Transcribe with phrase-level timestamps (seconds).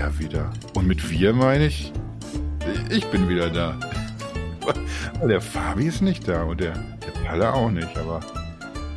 [0.00, 0.50] Ja, wieder.
[0.72, 1.92] Und mit wir meine ich,
[2.88, 3.78] ich bin wieder da.
[5.28, 8.20] Der Fabi ist nicht da und der, der Palle auch nicht, aber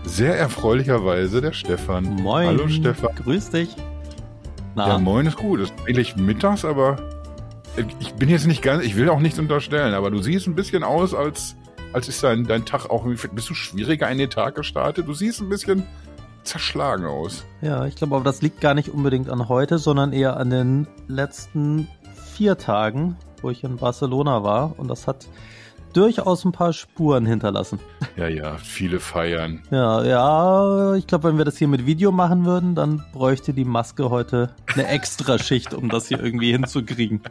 [0.06, 2.06] sehr erfreulicherweise der Stefan.
[2.06, 2.48] Moin.
[2.48, 3.14] Hallo Stefan.
[3.16, 3.76] Grüß dich.
[4.76, 4.88] Na?
[4.88, 5.60] Ja, moin ist gut.
[5.60, 6.96] Es ist eigentlich mittags, aber
[8.00, 10.86] ich bin jetzt nicht ganz, ich will auch nichts unterstellen, aber du siehst ein bisschen
[10.86, 11.58] aus, als,
[11.92, 15.06] als ist dein, dein Tag auch, bist du schwieriger in den Tag gestartet?
[15.06, 15.84] Du siehst ein bisschen
[16.44, 17.46] zerschlagen aus.
[17.62, 20.88] Ja, ich glaube aber, das liegt gar nicht unbedingt an heute, sondern eher an den
[21.08, 21.88] letzten
[22.34, 25.28] vier Tagen, wo ich in Barcelona war und das hat
[25.94, 27.80] durchaus ein paar Spuren hinterlassen.
[28.18, 29.62] Ja, ja, viele feiern.
[29.72, 33.66] Ja, ja, ich glaube, wenn wir das hier mit Video machen würden, dann bräuchte die
[33.66, 37.22] Maske heute eine extra Schicht, um das hier irgendwie hinzukriegen.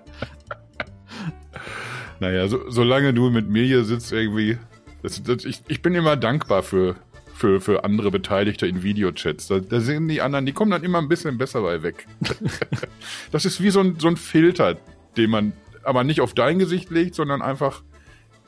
[2.21, 4.59] Naja, so, solange du mit mir hier sitzt, irgendwie,
[5.03, 6.95] das, das, ich, ich bin immer dankbar für,
[7.43, 9.49] für, für andere Beteiligte in Videochats.
[9.49, 12.07] Da, da sind die anderen, die kommen dann immer ein bisschen besser bei weg.
[13.33, 14.77] das ist wie so ein, so ein Filter,
[15.17, 17.83] den man aber nicht auf dein Gesicht legt, sondern einfach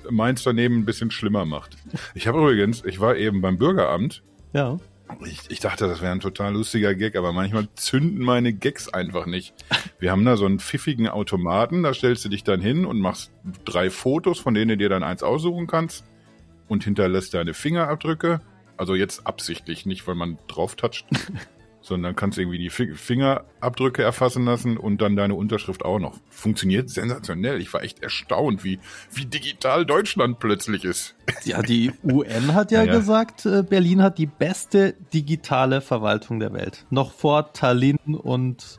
[0.09, 1.77] meins daneben ein bisschen schlimmer macht.
[2.15, 4.22] Ich habe übrigens, ich war eben beim Bürgeramt.
[4.53, 4.78] Ja.
[5.27, 9.27] Ich, ich dachte, das wäre ein total lustiger Gag, aber manchmal zünden meine Gags einfach
[9.27, 9.55] nicht.
[9.98, 13.33] Wir haben da so einen pfiffigen Automaten, da stellst du dich dann hin und machst
[13.65, 16.05] drei Fotos, von denen du dir dann eins aussuchen kannst
[16.69, 18.41] und hinterlässt deine Fingerabdrücke.
[18.77, 21.06] Also jetzt absichtlich, nicht weil man drauf toucht
[21.84, 26.19] sondern kannst irgendwie die Fingerabdrücke erfassen lassen und dann deine Unterschrift auch noch.
[26.31, 27.61] Funktioniert sensationell.
[27.61, 28.81] Ich war echt erstaunt, wie,
[29.12, 31.14] wie digital Deutschland plötzlich ist.
[31.44, 36.55] Ja, die UN hat ja, ja, gesagt, äh, Berlin hat die beste digitale Verwaltung der
[36.55, 36.86] Welt.
[36.88, 38.78] Noch vor Tallinn und.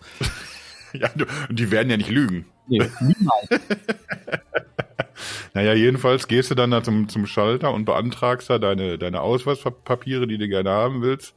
[0.93, 1.09] ja,
[1.49, 2.45] die werden ja nicht lügen.
[2.67, 3.49] Nee, niemals.
[5.53, 10.27] naja, jedenfalls gehst du dann da zum, zum Schalter und beantragst da deine, deine Ausweispapiere,
[10.27, 11.35] die du gerne haben willst.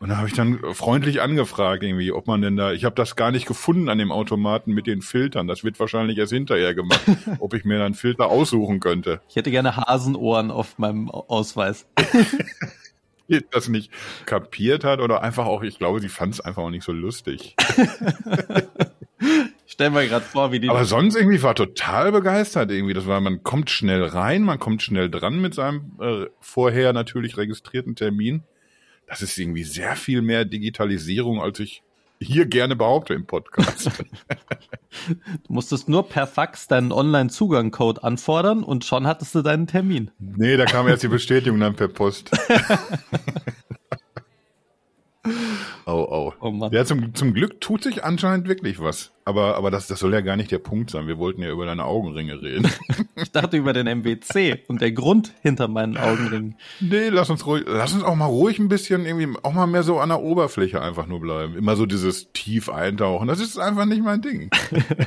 [0.00, 3.16] Und da habe ich dann freundlich angefragt, irgendwie, ob man denn da, ich habe das
[3.16, 5.48] gar nicht gefunden an dem Automaten mit den Filtern.
[5.48, 7.02] Das wird wahrscheinlich erst hinterher gemacht,
[7.40, 9.20] ob ich mir dann Filter aussuchen könnte.
[9.28, 11.86] Ich hätte gerne Hasenohren auf meinem Ausweis.
[13.50, 13.90] das nicht
[14.24, 17.56] kapiert hat oder einfach auch, ich glaube, sie fand es einfach auch nicht so lustig.
[19.78, 20.68] Stell mir gerade vor, wie die.
[20.68, 22.94] Aber sonst irgendwie war total begeistert irgendwie.
[22.94, 27.36] Das war, man kommt schnell rein, man kommt schnell dran mit seinem äh, vorher natürlich
[27.36, 28.42] registrierten Termin
[29.08, 31.82] das ist irgendwie sehr viel mehr Digitalisierung, als ich
[32.20, 33.90] hier gerne behaupte im Podcast.
[35.08, 40.10] du musstest nur per Fax deinen Online-Zugang-Code anfordern und schon hattest du deinen Termin.
[40.18, 42.30] Nee, da kam erst die Bestätigung dann per Post.
[45.86, 46.32] Oh, oh.
[46.40, 46.70] oh Mann.
[46.70, 49.10] Ja, zum, zum Glück tut sich anscheinend wirklich was.
[49.24, 51.06] Aber, aber das, das soll ja gar nicht der Punkt sein.
[51.06, 52.70] Wir wollten ja über deine Augenringe reden.
[53.16, 56.56] ich dachte über den MWC und der Grund hinter meinen Augenringen.
[56.80, 59.82] Nee, lass uns ruhig, lass uns auch mal ruhig ein bisschen irgendwie, auch mal mehr
[59.82, 61.56] so an der Oberfläche einfach nur bleiben.
[61.56, 63.26] Immer so dieses tief eintauchen.
[63.26, 64.50] Das ist einfach nicht mein Ding.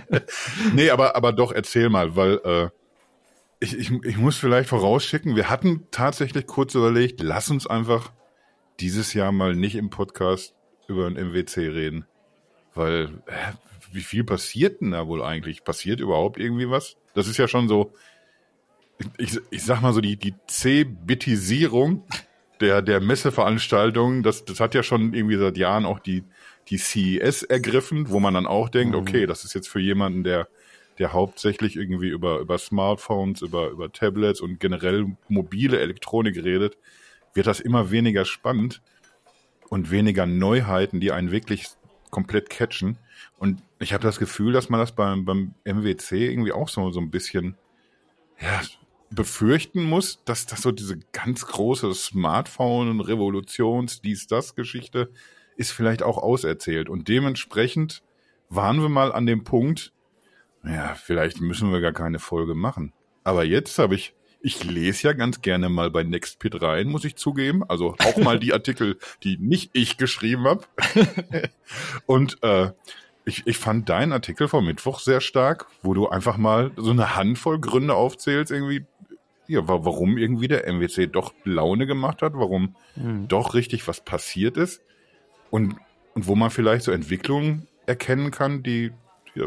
[0.74, 2.70] nee, aber, aber doch, erzähl mal, weil, äh,
[3.60, 8.12] ich, ich, ich muss vielleicht vorausschicken, wir hatten tatsächlich kurz überlegt, lass uns einfach
[8.82, 10.56] dieses Jahr mal nicht im Podcast
[10.88, 12.06] über ein MWC reden.
[12.74, 13.54] Weil, äh,
[13.92, 15.64] wie viel passiert denn da wohl eigentlich?
[15.64, 16.98] Passiert überhaupt irgendwie was?
[17.14, 17.94] Das ist ja schon so,
[19.18, 22.06] ich, ich sag mal so, die, die C-Bitisierung
[22.60, 26.24] der, der Messeveranstaltungen, das, das hat ja schon irgendwie seit Jahren auch die,
[26.70, 29.02] die CES ergriffen, wo man dann auch denkt, mhm.
[29.02, 30.48] okay, das ist jetzt für jemanden, der,
[31.00, 36.78] der hauptsächlich irgendwie über, über Smartphones, über, über Tablets und generell mobile Elektronik redet,
[37.34, 38.82] wird das immer weniger spannend
[39.70, 41.68] und weniger Neuheiten, die einen wirklich
[42.10, 42.98] komplett catchen.
[43.38, 47.00] Und ich habe das Gefühl, dass man das beim, beim MWC irgendwie auch so, so
[47.00, 47.56] ein bisschen
[48.40, 48.62] ja,
[49.10, 55.12] befürchten muss, dass das so diese ganz große Smartphone- und Revolutions-, dies, das Geschichte
[55.56, 56.90] ist vielleicht auch auserzählt.
[56.90, 58.04] Und dementsprechend
[58.50, 59.94] waren wir mal an dem Punkt,
[60.64, 62.94] ja, vielleicht müssen wir gar keine Folge machen.
[63.24, 67.16] Aber jetzt habe ich ich lese ja ganz gerne mal bei Nextpit rein, muss ich
[67.16, 67.64] zugeben.
[67.68, 70.66] Also auch mal die Artikel, die nicht ich geschrieben habe.
[72.06, 72.72] Und äh,
[73.26, 77.16] ich, ich fand deinen Artikel vom Mittwoch sehr stark, wo du einfach mal so eine
[77.16, 78.86] Handvoll Gründe aufzählst, irgendwie,
[79.48, 83.28] ja, warum irgendwie der MWC doch Laune gemacht hat, warum mhm.
[83.28, 84.82] doch richtig was passiert ist
[85.50, 85.76] und,
[86.16, 88.92] und wo man vielleicht so Entwicklungen erkennen kann, die
[89.36, 89.46] ja,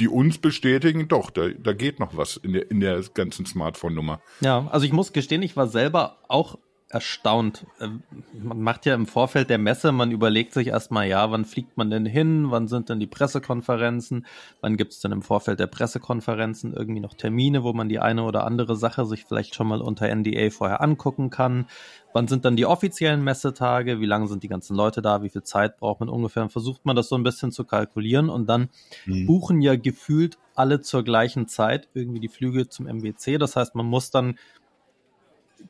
[0.00, 4.20] die uns bestätigen, doch, da, da geht noch was in der, in der ganzen Smartphone-Nummer.
[4.40, 6.58] Ja, also ich muss gestehen, ich war selber auch
[6.94, 7.66] erstaunt.
[7.80, 11.76] Ähm, man macht ja im Vorfeld der Messe, man überlegt sich erstmal, ja, wann fliegt
[11.76, 14.24] man denn hin, wann sind denn die Pressekonferenzen,
[14.60, 18.22] wann gibt es denn im Vorfeld der Pressekonferenzen irgendwie noch Termine, wo man die eine
[18.22, 21.66] oder andere Sache sich vielleicht schon mal unter NDA vorher angucken kann,
[22.12, 25.42] wann sind dann die offiziellen Messetage, wie lange sind die ganzen Leute da, wie viel
[25.42, 28.68] Zeit braucht man ungefähr, versucht man das so ein bisschen zu kalkulieren und dann
[29.04, 29.26] mhm.
[29.26, 33.86] buchen ja gefühlt alle zur gleichen Zeit irgendwie die Flüge zum MWC, das heißt, man
[33.86, 34.38] muss dann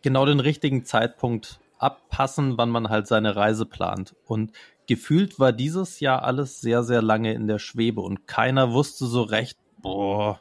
[0.02, 4.14] genau den richtigen Zeitpunkt abpassen, wann man halt seine Reise plant.
[4.24, 4.52] Und
[4.86, 9.22] gefühlt war dieses Jahr alles sehr, sehr lange in der Schwebe und keiner wusste so
[9.22, 10.40] recht, boah,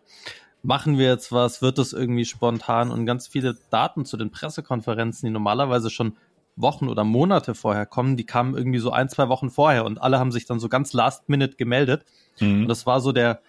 [0.61, 5.27] machen wir jetzt was, wird es irgendwie spontan und ganz viele Daten zu den Pressekonferenzen,
[5.27, 6.17] die normalerweise schon
[6.55, 10.19] Wochen oder Monate vorher kommen, die kamen irgendwie so ein, zwei Wochen vorher und alle
[10.19, 12.05] haben sich dann so ganz last minute gemeldet.
[12.39, 12.61] Mhm.
[12.61, 13.41] Und das war so der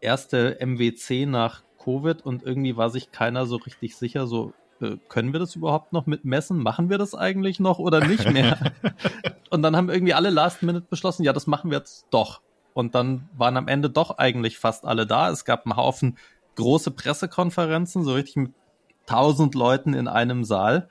[0.00, 4.52] erste MWC nach Covid und irgendwie war sich keiner so richtig sicher, so
[5.08, 6.58] können wir das überhaupt noch mit messen?
[6.62, 8.72] Machen wir das eigentlich noch oder nicht mehr?
[9.50, 12.40] und dann haben irgendwie alle Last Minute beschlossen, ja, das machen wir jetzt doch.
[12.74, 15.30] Und dann waren am Ende doch eigentlich fast alle da.
[15.30, 16.18] Es gab einen Haufen
[16.56, 18.52] große Pressekonferenzen, so richtig mit
[19.06, 20.88] tausend Leuten in einem Saal.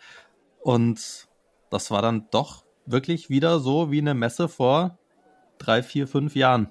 [0.61, 1.27] Und
[1.69, 4.97] das war dann doch wirklich wieder so wie eine Messe vor
[5.57, 6.69] drei, vier, fünf Jahren.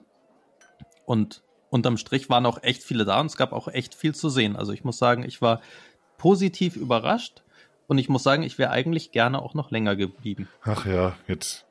[1.07, 4.29] Und unterm Strich waren auch echt viele da und es gab auch echt viel zu
[4.29, 4.57] sehen.
[4.57, 5.61] Also ich muss sagen, ich war
[6.19, 7.43] positiv überrascht
[7.87, 10.49] und ich muss sagen, ich wäre eigentlich gerne auch noch länger geblieben.
[10.63, 11.67] Ach ja, jetzt,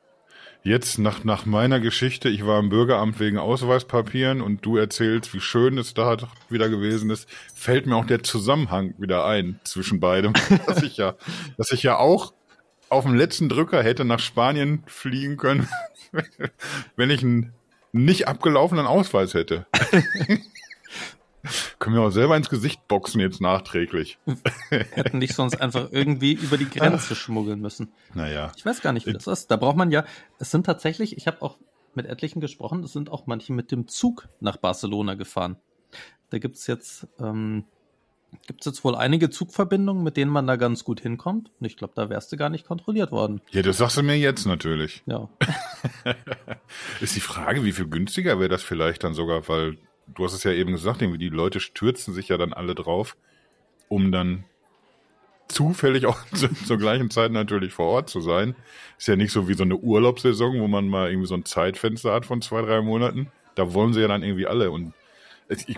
[0.62, 5.40] jetzt nach, nach meiner Geschichte, ich war im Bürgeramt wegen Ausweispapieren und du erzählst, wie
[5.40, 6.16] schön es da
[6.48, 10.34] wieder gewesen ist, fällt mir auch der Zusammenhang wieder ein zwischen beidem,
[10.66, 11.14] dass ich ja,
[11.56, 12.32] dass ich ja auch
[12.88, 15.68] auf dem letzten Drücker hätte nach Spanien fliegen können,
[16.96, 17.52] wenn ich einen
[17.92, 19.66] nicht abgelaufenen Ausweis hätte.
[21.78, 24.18] Können wir auch selber ins Gesicht boxen jetzt nachträglich.
[24.70, 27.92] Hätten dich sonst einfach irgendwie über die Grenze schmuggeln müssen.
[28.14, 28.52] Naja.
[28.56, 29.50] Ich weiß gar nicht, wie das ist.
[29.50, 30.04] Da braucht man ja,
[30.38, 31.58] es sind tatsächlich, ich habe auch
[31.94, 35.56] mit etlichen gesprochen, es sind auch manche mit dem Zug nach Barcelona gefahren.
[36.30, 37.64] Da gibt's jetzt, ähm,
[38.46, 41.50] gibt's jetzt wohl einige Zugverbindungen, mit denen man da ganz gut hinkommt.
[41.60, 43.40] Und ich glaube, da wärst du gar nicht kontrolliert worden.
[43.52, 45.02] Ja, das sagst du mir jetzt natürlich.
[45.06, 45.28] Ja.
[47.00, 50.44] ist die Frage, wie viel günstiger wäre das vielleicht dann sogar, weil du hast es
[50.44, 53.16] ja eben gesagt, irgendwie die Leute stürzen sich ja dann alle drauf,
[53.88, 54.44] um dann
[55.48, 58.54] zufällig auch zu, zur gleichen Zeit natürlich vor Ort zu sein.
[58.98, 62.12] Ist ja nicht so wie so eine Urlaubssaison, wo man mal irgendwie so ein Zeitfenster
[62.12, 63.30] hat von zwei, drei Monaten.
[63.54, 64.70] Da wollen sie ja dann irgendwie alle.
[64.70, 64.92] Und
[65.48, 65.76] ich,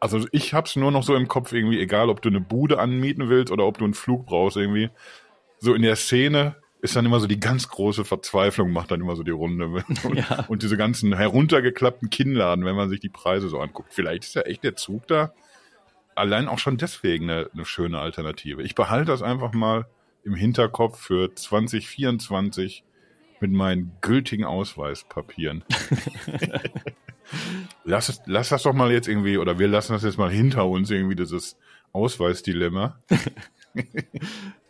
[0.00, 3.28] also ich hab's nur noch so im Kopf irgendwie, egal ob du eine Bude anmieten
[3.28, 4.90] willst oder ob du einen Flug brauchst irgendwie.
[5.58, 9.16] So in der Szene ist dann immer so die ganz große Verzweiflung, macht dann immer
[9.16, 9.66] so die Runde.
[10.04, 10.44] Und, ja.
[10.48, 13.94] und diese ganzen heruntergeklappten Kinnladen, wenn man sich die Preise so anguckt.
[13.94, 15.32] Vielleicht ist ja echt der Zug da
[16.14, 18.62] allein auch schon deswegen eine, eine schöne Alternative.
[18.62, 19.86] Ich behalte das einfach mal
[20.24, 22.84] im Hinterkopf für 2024
[23.40, 25.64] mit meinen gültigen Ausweispapieren.
[27.84, 30.66] lass, es, lass das doch mal jetzt irgendwie, oder wir lassen das jetzt mal hinter
[30.66, 31.56] uns, irgendwie dieses
[31.92, 33.00] Ausweisdilemma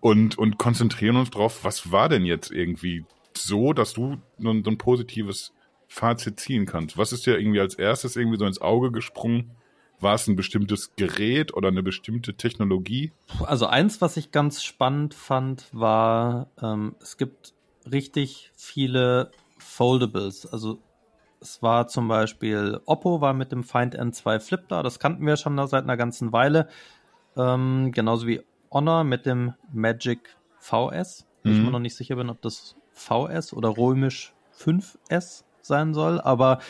[0.00, 3.04] und, und konzentrieren uns drauf, was war denn jetzt irgendwie
[3.36, 5.52] so, dass du so ein, so ein positives
[5.88, 6.98] Fazit ziehen kannst.
[6.98, 9.52] Was ist dir irgendwie als erstes irgendwie so ins Auge gesprungen?
[10.00, 13.12] War es ein bestimmtes Gerät oder eine bestimmte Technologie?
[13.44, 17.54] Also eins, was ich ganz spannend fand, war, ähm, es gibt
[17.90, 20.44] richtig viele Foldables.
[20.44, 20.80] Also
[21.40, 25.36] es war zum Beispiel Oppo war mit dem Find N2 Flip da, das kannten wir
[25.36, 26.68] schon seit einer ganzen Weile.
[27.36, 31.52] Ähm, genauso wie Honor mit dem Magic VS, mhm.
[31.52, 36.60] ich mir noch nicht sicher bin, ob das VS oder römisch 5S sein soll, aber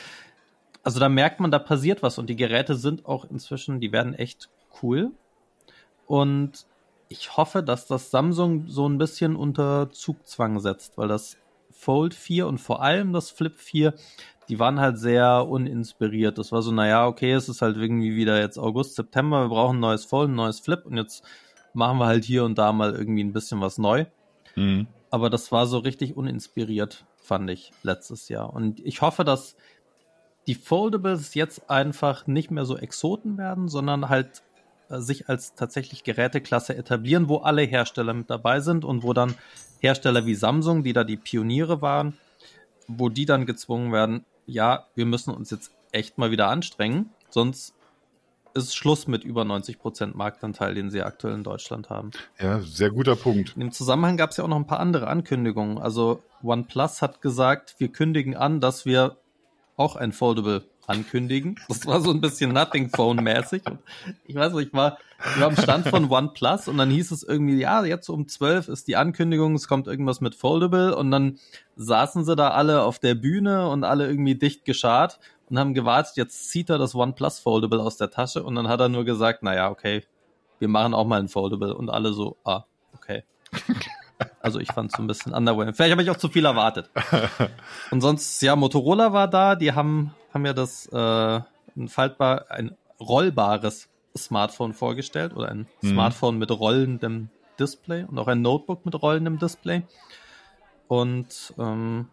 [0.82, 4.14] also da merkt man, da passiert was und die Geräte sind auch inzwischen, die werden
[4.14, 4.48] echt
[4.82, 5.10] cool.
[6.06, 6.66] Und
[7.08, 11.38] ich hoffe, dass das Samsung so ein bisschen unter Zugzwang setzt, weil das
[11.72, 13.94] Fold 4 und vor allem das Flip 4,
[14.48, 16.38] die waren halt sehr uninspiriert.
[16.38, 19.78] Das war so, naja, okay, es ist halt irgendwie wieder jetzt August, September, wir brauchen
[19.78, 21.24] ein neues Fold, ein neues Flip und jetzt
[21.76, 24.06] machen wir halt hier und da mal irgendwie ein bisschen was neu.
[24.56, 24.86] Mhm.
[25.10, 28.52] Aber das war so richtig uninspiriert, fand ich letztes Jahr.
[28.52, 29.56] Und ich hoffe, dass
[30.46, 34.42] die Foldables jetzt einfach nicht mehr so Exoten werden, sondern halt
[34.88, 39.34] äh, sich als tatsächlich Geräteklasse etablieren, wo alle Hersteller mit dabei sind und wo dann
[39.80, 42.16] Hersteller wie Samsung, die da die Pioniere waren,
[42.88, 47.74] wo die dann gezwungen werden, ja, wir müssen uns jetzt echt mal wieder anstrengen, sonst
[48.56, 52.10] ist Schluss mit über 90 Prozent Marktanteil, den sie aktuell in Deutschland haben.
[52.40, 53.52] Ja, sehr guter Punkt.
[53.54, 55.78] In dem Zusammenhang gab es ja auch noch ein paar andere Ankündigungen.
[55.78, 59.16] Also OnePlus hat gesagt, wir kündigen an, dass wir
[59.76, 61.56] auch ein Foldable ankündigen.
[61.68, 63.62] Das war so ein bisschen Nothing Phone-mäßig.
[64.26, 67.22] Ich weiß nicht, ich war, ich war am Stand von OnePlus und dann hieß es
[67.22, 71.38] irgendwie, ja, jetzt um zwölf ist die Ankündigung, es kommt irgendwas mit Foldable und dann
[71.76, 76.16] saßen sie da alle auf der Bühne und alle irgendwie dicht geschart und haben gewartet,
[76.16, 79.42] jetzt zieht er das OnePlus Foldable aus der Tasche und dann hat er nur gesagt,
[79.42, 80.04] naja, okay,
[80.58, 83.24] wir machen auch mal ein Foldable und alle so, ah, okay.
[84.40, 85.74] Also ich fand es so ein bisschen underwhelming.
[85.74, 86.88] Vielleicht habe ich auch zu viel erwartet.
[87.90, 91.40] Und sonst, ja, Motorola war da, die haben, haben ja das äh,
[91.76, 95.88] ein faltbar, ein rollbares Smartphone vorgestellt oder ein mhm.
[95.88, 99.82] Smartphone mit rollendem Display und auch ein Notebook mit rollendem Display.
[100.88, 102.08] Und ähm,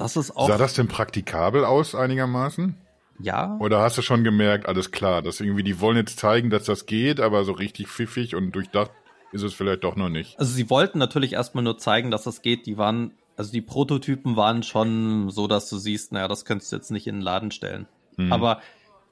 [0.00, 0.48] das ist auch.
[0.48, 2.74] Sah das denn praktikabel aus einigermaßen?
[3.22, 3.56] Ja.
[3.60, 6.86] Oder hast du schon gemerkt, alles klar, dass irgendwie, die wollen jetzt zeigen, dass das
[6.86, 8.90] geht, aber so richtig pfiffig und durchdacht
[9.32, 10.38] ist es vielleicht doch noch nicht.
[10.38, 12.66] Also sie wollten natürlich erstmal nur zeigen, dass das geht.
[12.66, 16.76] Die waren, also die Prototypen waren schon so, dass du siehst, naja, das könntest du
[16.76, 17.86] jetzt nicht in den Laden stellen.
[18.16, 18.32] Mhm.
[18.32, 18.60] Aber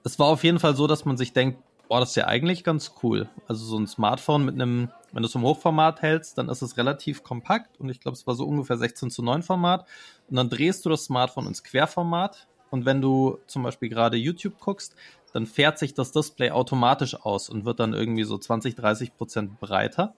[0.05, 2.65] es war auf jeden Fall so, dass man sich denkt, boah, das ist ja eigentlich
[2.65, 3.29] ganz cool.
[3.47, 6.77] Also so ein Smartphone mit einem, wenn du es im Hochformat hältst, dann ist es
[6.77, 9.87] relativ kompakt und ich glaube, es war so ungefähr 16 zu 9 Format.
[10.29, 14.59] Und dann drehst du das Smartphone ins Querformat und wenn du zum Beispiel gerade YouTube
[14.59, 14.95] guckst,
[15.33, 19.61] dann fährt sich das Display automatisch aus und wird dann irgendwie so 20, 30 Prozent
[19.61, 20.15] breiter.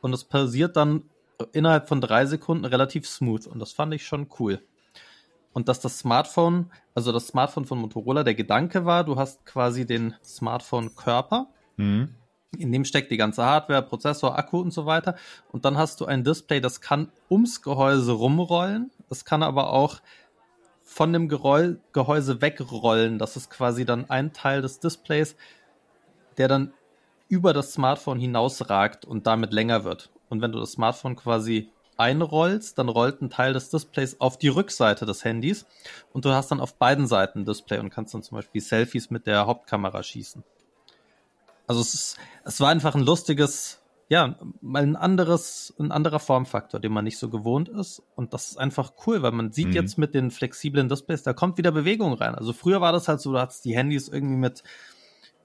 [0.00, 1.04] Und es passiert dann
[1.52, 3.46] innerhalb von drei Sekunden relativ smooth.
[3.46, 4.62] Und das fand ich schon cool.
[5.52, 9.84] Und dass das Smartphone, also das Smartphone von Motorola, der Gedanke war, du hast quasi
[9.84, 11.48] den Smartphone-Körper.
[11.76, 12.14] Mhm.
[12.58, 15.16] In dem steckt die ganze Hardware, Prozessor, Akku und so weiter.
[15.52, 18.90] Und dann hast du ein Display, das kann ums Gehäuse rumrollen.
[19.08, 20.00] Das kann aber auch
[20.82, 23.18] von dem Geroll Gehäuse wegrollen.
[23.18, 25.36] Das ist quasi dann ein Teil des Displays,
[26.36, 26.72] der dann
[27.28, 30.10] über das Smartphone hinausragt und damit länger wird.
[30.28, 34.48] Und wenn du das Smartphone quasi einrollst, dann rollt ein Teil des Displays auf die
[34.48, 35.66] Rückseite des Handys
[36.12, 39.10] und du hast dann auf beiden Seiten ein Display und kannst dann zum Beispiel Selfies
[39.10, 40.42] mit der Hauptkamera schießen.
[41.70, 46.80] Also es, ist, es war einfach ein lustiges ja, mal ein anderes, ein anderer Formfaktor,
[46.80, 48.02] den man nicht so gewohnt ist.
[48.16, 49.74] Und das ist einfach cool, weil man sieht mhm.
[49.74, 52.34] jetzt mit den flexiblen Displays, da kommt wieder Bewegung rein.
[52.34, 54.64] Also früher war das halt so, du hattest die Handys irgendwie mit,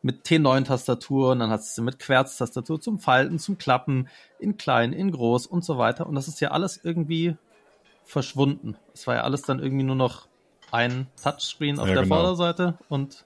[0.02, 4.08] mit T9-Tastatur und dann hast du mit Querztastatur zum Falten, zum Klappen,
[4.40, 6.08] in klein, in groß und so weiter.
[6.08, 7.38] Und das ist ja alles irgendwie
[8.04, 8.78] verschwunden.
[8.96, 10.28] Es war ja alles dann irgendwie nur noch
[10.72, 12.16] ein Touchscreen auf ja, der genau.
[12.16, 13.26] Vorderseite und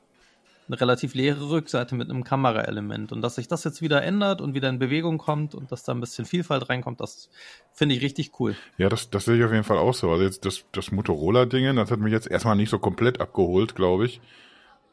[0.69, 3.11] eine relativ leere Rückseite mit einem Kameraelement.
[3.11, 5.93] Und dass sich das jetzt wieder ändert und wieder in Bewegung kommt und dass da
[5.93, 7.29] ein bisschen Vielfalt reinkommt, das
[7.73, 8.55] finde ich richtig cool.
[8.77, 10.09] Ja, das, das sehe ich auf jeden Fall auch so.
[10.11, 14.05] Also jetzt das, das Motorola-Ding, das hat mich jetzt erstmal nicht so komplett abgeholt, glaube
[14.05, 14.21] ich.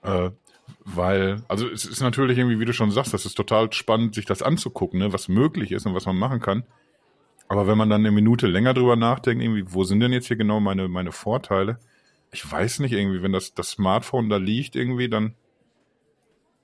[0.02, 0.30] Äh,
[0.84, 4.24] weil, also es ist natürlich irgendwie, wie du schon sagst, das ist total spannend, sich
[4.24, 6.64] das anzugucken, ne, was möglich ist und was man machen kann.
[7.48, 10.36] Aber wenn man dann eine Minute länger drüber nachdenkt, irgendwie, wo sind denn jetzt hier
[10.36, 11.78] genau meine, meine Vorteile?
[12.32, 15.34] Ich weiß nicht, irgendwie, wenn das, das Smartphone da liegt, irgendwie, dann,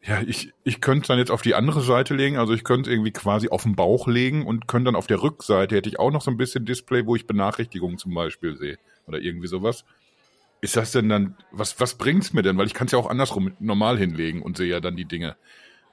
[0.04, 3.12] ja, ich, ich könnte dann jetzt auf die andere Seite legen, also ich könnte irgendwie
[3.12, 6.22] quasi auf den Bauch legen und könnte dann auf der Rückseite hätte ich auch noch
[6.22, 9.84] so ein bisschen Display, wo ich Benachrichtigungen zum Beispiel sehe oder irgendwie sowas.
[10.60, 12.58] Ist das denn dann, was, was bringt's mir denn?
[12.58, 15.36] Weil ich kann es ja auch andersrum normal hinlegen und sehe ja dann die Dinge.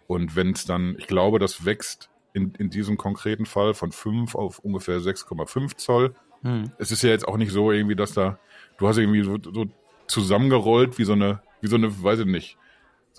[0.07, 4.35] Und wenn es dann, ich glaube, das wächst in, in diesem konkreten Fall von 5
[4.35, 6.15] auf ungefähr 6,5 Zoll.
[6.43, 6.71] Hm.
[6.77, 8.39] Es ist ja jetzt auch nicht so irgendwie, dass da,
[8.77, 9.65] du hast irgendwie so, so
[10.07, 12.57] zusammengerollt wie so eine, wie so eine, weiß ich nicht,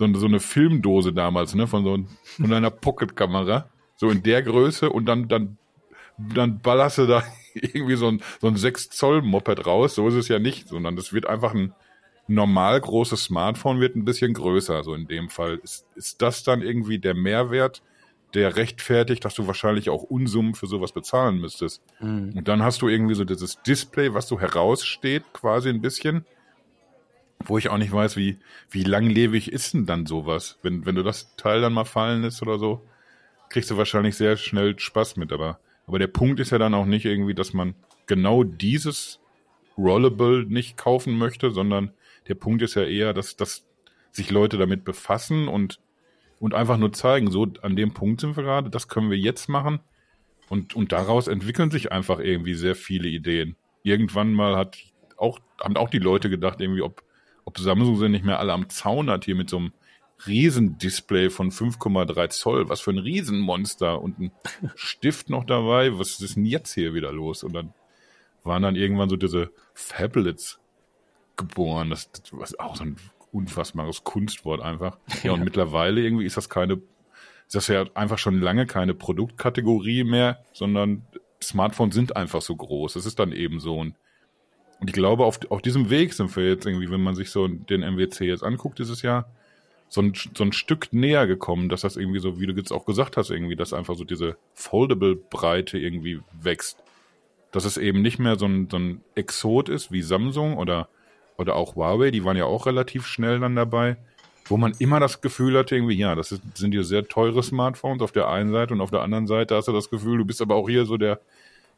[0.01, 1.97] so, eine, so eine Filmdose damals, ne, von so
[2.41, 5.57] von einer Pocketkamera, so in der Größe und dann, dann,
[6.17, 9.93] dann ballerst du da irgendwie so ein, so ein 6 Zoll Moped raus.
[9.93, 11.75] So ist es ja nicht, sondern das wird einfach ein
[12.27, 14.83] normal großes Smartphone wird ein bisschen größer.
[14.83, 17.83] So in dem Fall ist, ist das dann irgendwie der Mehrwert,
[18.33, 21.83] der rechtfertigt, dass du wahrscheinlich auch Unsummen für sowas bezahlen müsstest.
[21.99, 22.33] Mhm.
[22.35, 26.25] Und dann hast du irgendwie so dieses Display, was so heraussteht, quasi ein bisschen
[27.45, 28.37] wo ich auch nicht weiß, wie,
[28.69, 30.59] wie langlebig ist denn dann sowas?
[30.61, 32.85] Wenn, wenn du das Teil dann mal fallen lässt oder so,
[33.49, 35.31] kriegst du wahrscheinlich sehr schnell Spaß mit.
[35.31, 37.75] Aber, aber der Punkt ist ja dann auch nicht irgendwie, dass man
[38.07, 39.19] genau dieses
[39.77, 41.91] Rollable nicht kaufen möchte, sondern
[42.27, 43.65] der Punkt ist ja eher, dass, dass
[44.11, 45.79] sich Leute damit befassen und,
[46.39, 49.49] und einfach nur zeigen, so an dem Punkt sind wir gerade, das können wir jetzt
[49.49, 49.79] machen.
[50.49, 53.55] Und, und daraus entwickeln sich einfach irgendwie sehr viele Ideen.
[53.83, 54.77] Irgendwann mal hat
[55.15, 57.03] auch, haben auch die Leute gedacht, irgendwie, ob,
[57.51, 59.73] ob Samsung sie nicht mehr alle am Zaun hat hier mit so einem
[60.25, 62.69] Riesendisplay von 5,3 Zoll.
[62.69, 64.31] Was für ein Riesenmonster und ein
[64.75, 65.97] Stift noch dabei.
[65.97, 67.43] Was ist denn jetzt hier wieder los?
[67.43, 67.73] Und dann
[68.43, 70.59] waren dann irgendwann so diese Fablets
[71.35, 71.89] geboren.
[71.89, 72.97] Das, das war auch so ein
[73.31, 74.97] unfassbares Kunstwort einfach.
[75.23, 75.43] Ja, und ja.
[75.43, 76.73] mittlerweile irgendwie ist das keine,
[77.47, 81.05] ist das ja einfach schon lange keine Produktkategorie mehr, sondern
[81.41, 82.95] Smartphones sind einfach so groß.
[82.95, 83.95] Es ist dann eben so ein
[84.81, 87.47] Und ich glaube, auf, auf diesem Weg sind wir jetzt irgendwie, wenn man sich so
[87.47, 89.29] den MWC jetzt anguckt dieses Jahr,
[89.89, 92.85] so ein, so ein Stück näher gekommen, dass das irgendwie so, wie du jetzt auch
[92.85, 96.77] gesagt hast, irgendwie, dass einfach so diese Foldable-Breite irgendwie wächst.
[97.51, 100.87] Dass es eben nicht mehr so ein, so ein Exot ist wie Samsung oder,
[101.37, 103.97] oder auch Huawei, die waren ja auch relativ schnell dann dabei,
[104.45, 108.01] wo man immer das Gefühl hatte, irgendwie, ja, das ist, sind hier sehr teure Smartphones
[108.01, 110.41] auf der einen Seite und auf der anderen Seite hast du das Gefühl, du bist
[110.41, 111.19] aber auch hier so der,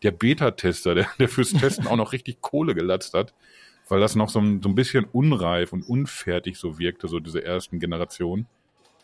[0.03, 3.33] der Beta-Tester, der, der fürs Testen auch noch richtig Kohle gelatzt hat,
[3.89, 7.43] weil das noch so ein, so ein bisschen unreif und unfertig so wirkte, so diese
[7.43, 8.47] ersten Generationen.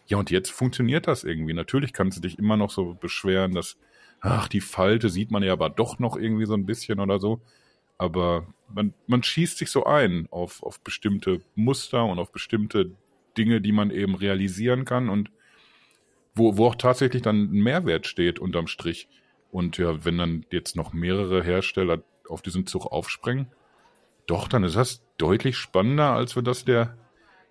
[0.08, 1.54] Ja, und jetzt funktioniert das irgendwie.
[1.54, 3.78] Natürlich kannst du dich immer noch so beschweren, dass,
[4.22, 7.42] ach, die Falte sieht man ja aber doch noch irgendwie so ein bisschen oder so.
[7.98, 12.92] Aber man, man schießt sich so ein auf, auf bestimmte Muster und auf bestimmte
[13.38, 15.32] Dinge, die man eben realisieren kann und
[16.34, 19.08] wo, wo auch tatsächlich dann ein Mehrwert steht unterm Strich.
[19.52, 23.48] Und ja, wenn dann jetzt noch mehrere Hersteller auf diesen Zug aufspringen,
[24.28, 26.96] doch, dann ist das deutlich spannender, als wir das der,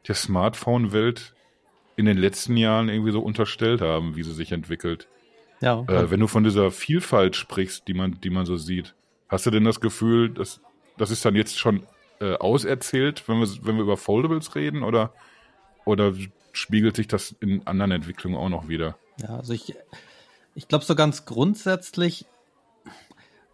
[0.06, 1.34] der Smartphone-Welt
[1.96, 5.08] in den letzten Jahren irgendwie so unterstellt haben, wie sie sich entwickelt.
[5.60, 5.82] Ja.
[5.88, 8.94] Äh, wenn du von dieser Vielfalt sprichst, die man, die man so sieht,
[9.28, 10.60] hast du denn das Gefühl, dass
[10.96, 11.86] das ist dann jetzt schon
[12.20, 15.12] äh, auserzählt, wenn wir, wenn wir über Foldables reden, oder,
[15.84, 16.12] oder
[16.52, 18.96] spiegelt sich das in anderen Entwicklungen auch noch wieder?
[19.20, 19.74] Ja, also ich,
[20.58, 22.26] ich glaube so ganz grundsätzlich,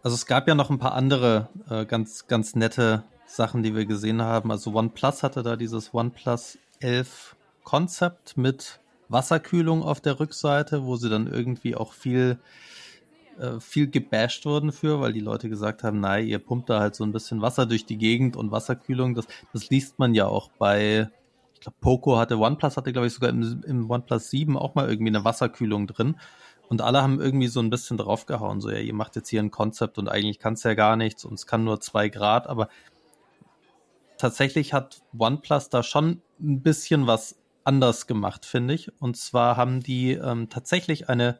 [0.01, 3.85] also es gab ja noch ein paar andere äh, ganz, ganz nette Sachen, die wir
[3.85, 4.49] gesehen haben.
[4.49, 11.09] Also OnePlus hatte da dieses OnePlus 11 Konzept mit Wasserkühlung auf der Rückseite, wo sie
[11.09, 12.39] dann irgendwie auch viel
[13.37, 16.95] äh, viel gebasht wurden für, weil die Leute gesagt haben, nein, ihr pumpt da halt
[16.95, 20.49] so ein bisschen Wasser durch die Gegend und Wasserkühlung, das, das liest man ja auch
[20.57, 21.11] bei,
[21.53, 24.89] ich glaube, Poco hatte, OnePlus hatte, glaube ich, sogar im, im OnePlus 7 auch mal
[24.89, 26.15] irgendwie eine Wasserkühlung drin.
[26.69, 29.51] Und alle haben irgendwie so ein bisschen draufgehauen, so ja, ihr macht jetzt hier ein
[29.51, 32.69] Konzept und eigentlich kann es ja gar nichts und es kann nur zwei Grad, aber
[34.17, 38.91] tatsächlich hat OnePlus da schon ein bisschen was anders gemacht, finde ich.
[39.01, 41.39] Und zwar haben die ähm, tatsächlich eine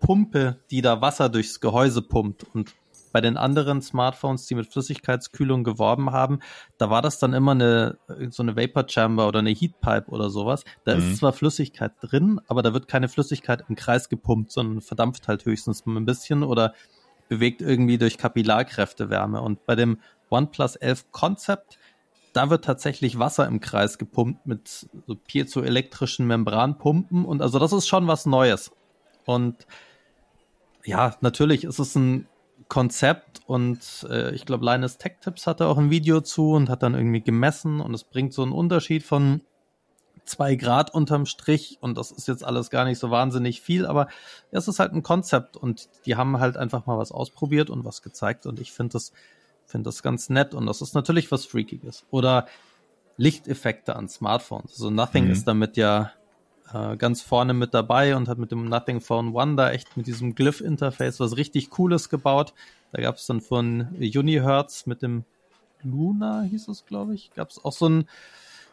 [0.00, 2.44] Pumpe, die da Wasser durchs Gehäuse pumpt.
[2.54, 2.74] Und
[3.14, 6.40] bei den anderen Smartphones, die mit Flüssigkeitskühlung geworben haben,
[6.78, 7.96] da war das dann immer eine,
[8.30, 10.64] so eine Vapor Chamber oder eine Heatpipe oder sowas.
[10.84, 11.12] Da mhm.
[11.12, 15.44] ist zwar Flüssigkeit drin, aber da wird keine Flüssigkeit im Kreis gepumpt, sondern verdampft halt
[15.44, 16.74] höchstens ein bisschen oder
[17.28, 19.42] bewegt irgendwie durch Kapillarkräfte Wärme.
[19.42, 21.78] Und bei dem OnePlus 11 Concept,
[22.32, 27.86] da wird tatsächlich Wasser im Kreis gepumpt mit so piezoelektrischen Membranpumpen und also das ist
[27.86, 28.72] schon was Neues.
[29.24, 29.68] Und
[30.84, 32.26] ja, natürlich ist es ein
[32.68, 36.82] Konzept und äh, ich glaube, Linus Tech Tips hatte auch ein Video zu und hat
[36.82, 39.40] dann irgendwie gemessen und es bringt so einen Unterschied von
[40.24, 44.08] zwei Grad unterm Strich und das ist jetzt alles gar nicht so wahnsinnig viel, aber
[44.50, 48.02] es ist halt ein Konzept und die haben halt einfach mal was ausprobiert und was
[48.02, 49.12] gezeigt und ich finde das,
[49.66, 52.04] finde das ganz nett und das ist natürlich was Freakiges.
[52.10, 52.46] Oder
[53.16, 54.72] Lichteffekte an Smartphones.
[54.72, 55.30] Also Nothing mhm.
[55.30, 56.12] ist damit ja
[56.74, 60.06] äh, ganz vorne mit dabei und hat mit dem Nothing Phone One da echt mit
[60.06, 62.52] diesem Glyph-Interface was richtig Cooles gebaut.
[62.92, 65.24] Da gab es dann von Unihertz mit dem
[65.82, 68.08] Luna, hieß es, glaube ich, gab es auch so ein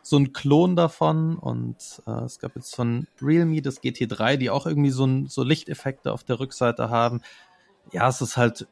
[0.04, 1.76] so ein Klon davon und
[2.08, 6.12] äh, es gab jetzt von Realme das GT3, die auch irgendwie so, ein, so Lichteffekte
[6.12, 7.22] auf der Rückseite haben.
[7.92, 8.68] Ja, es ist halt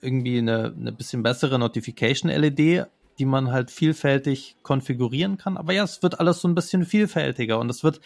[0.00, 2.86] irgendwie eine, eine bisschen bessere Notification-LED,
[3.18, 5.56] die man halt vielfältig konfigurieren kann.
[5.56, 8.00] Aber ja, es wird alles so ein bisschen vielfältiger und es wird,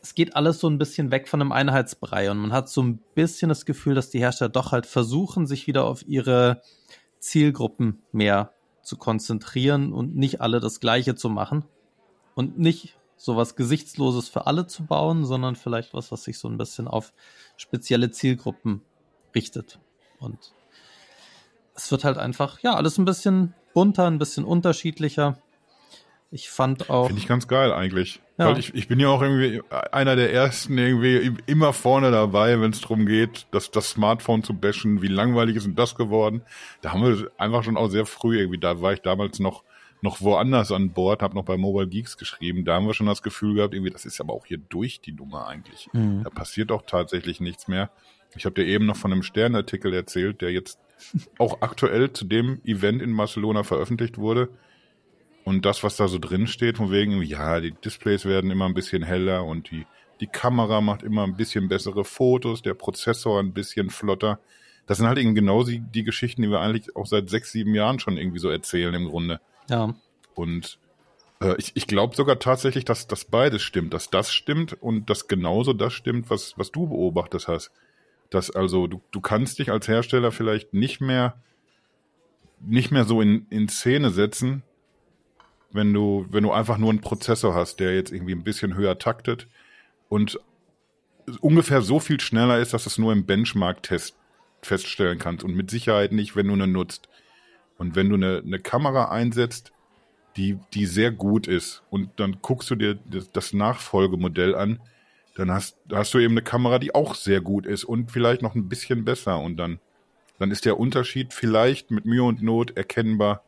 [0.00, 3.00] es geht alles so ein bisschen weg von einem Einheitsbrei und man hat so ein
[3.14, 6.62] bisschen das Gefühl, dass die Hersteller doch halt versuchen, sich wieder auf ihre
[7.18, 8.52] Zielgruppen mehr
[8.82, 11.64] zu konzentrieren und nicht alle das Gleiche zu machen
[12.34, 16.58] und nicht sowas Gesichtsloses für alle zu bauen, sondern vielleicht was, was sich so ein
[16.58, 17.12] bisschen auf
[17.56, 18.82] spezielle Zielgruppen
[19.34, 19.78] richtet.
[20.18, 20.52] Und
[21.74, 25.38] es wird halt einfach, ja, alles ein bisschen bunter, ein bisschen unterschiedlicher.
[26.30, 27.08] Ich fand auch.
[27.08, 28.22] Finde ich ganz geil eigentlich.
[28.38, 28.48] Ja.
[28.48, 32.70] Weil ich, ich bin ja auch irgendwie einer der ersten irgendwie immer vorne dabei, wenn
[32.70, 35.02] es darum geht, das, das Smartphone zu bashen.
[35.02, 36.40] Wie langweilig ist denn das geworden?
[36.80, 39.62] Da haben wir einfach schon auch sehr früh irgendwie, da war ich damals noch,
[40.02, 42.64] noch woanders an Bord, habe noch bei Mobile Geeks geschrieben.
[42.64, 45.12] Da haben wir schon das Gefühl gehabt, irgendwie, das ist aber auch hier durch die
[45.12, 45.88] Nummer eigentlich.
[45.92, 46.24] Mhm.
[46.24, 47.90] Da passiert auch tatsächlich nichts mehr.
[48.34, 50.80] Ich habe dir eben noch von einem Sternartikel erzählt, der jetzt
[51.38, 54.48] auch aktuell zu dem Event in Barcelona veröffentlicht wurde.
[55.44, 58.74] Und das, was da so drin steht, von wegen, ja, die Displays werden immer ein
[58.74, 59.86] bisschen heller und die,
[60.20, 64.40] die Kamera macht immer ein bisschen bessere Fotos, der Prozessor ein bisschen flotter.
[64.86, 67.74] Das sind halt eben genau die, die Geschichten, die wir eigentlich auch seit sechs, sieben
[67.74, 69.40] Jahren schon irgendwie so erzählen im Grunde.
[69.68, 69.94] Ja.
[70.34, 70.78] Und
[71.40, 75.28] äh, ich, ich glaube sogar tatsächlich, dass das beides stimmt, dass das stimmt und dass
[75.28, 77.70] genauso das stimmt, was, was du beobachtet hast
[78.34, 81.40] dass also du, du kannst dich als Hersteller vielleicht nicht mehr
[82.64, 84.62] nicht mehr so in, in Szene setzen,
[85.72, 89.00] wenn du, wenn du einfach nur einen Prozessor hast, der jetzt irgendwie ein bisschen höher
[89.00, 89.48] taktet
[90.08, 90.38] und
[91.40, 94.16] ungefähr so viel schneller ist, dass es nur im Benchmark-Test
[94.62, 97.08] feststellen kannst und mit Sicherheit nicht, wenn du eine nutzt.
[97.78, 99.72] Und wenn du eine, eine Kamera einsetzt,
[100.36, 104.80] die, die sehr gut ist und dann guckst du dir das, das Nachfolgemodell an,
[105.34, 108.54] dann hast, hast du eben eine Kamera, die auch sehr gut ist und vielleicht noch
[108.54, 109.78] ein bisschen besser und dann,
[110.38, 113.44] dann ist der Unterschied vielleicht mit Mühe und Not erkennbar,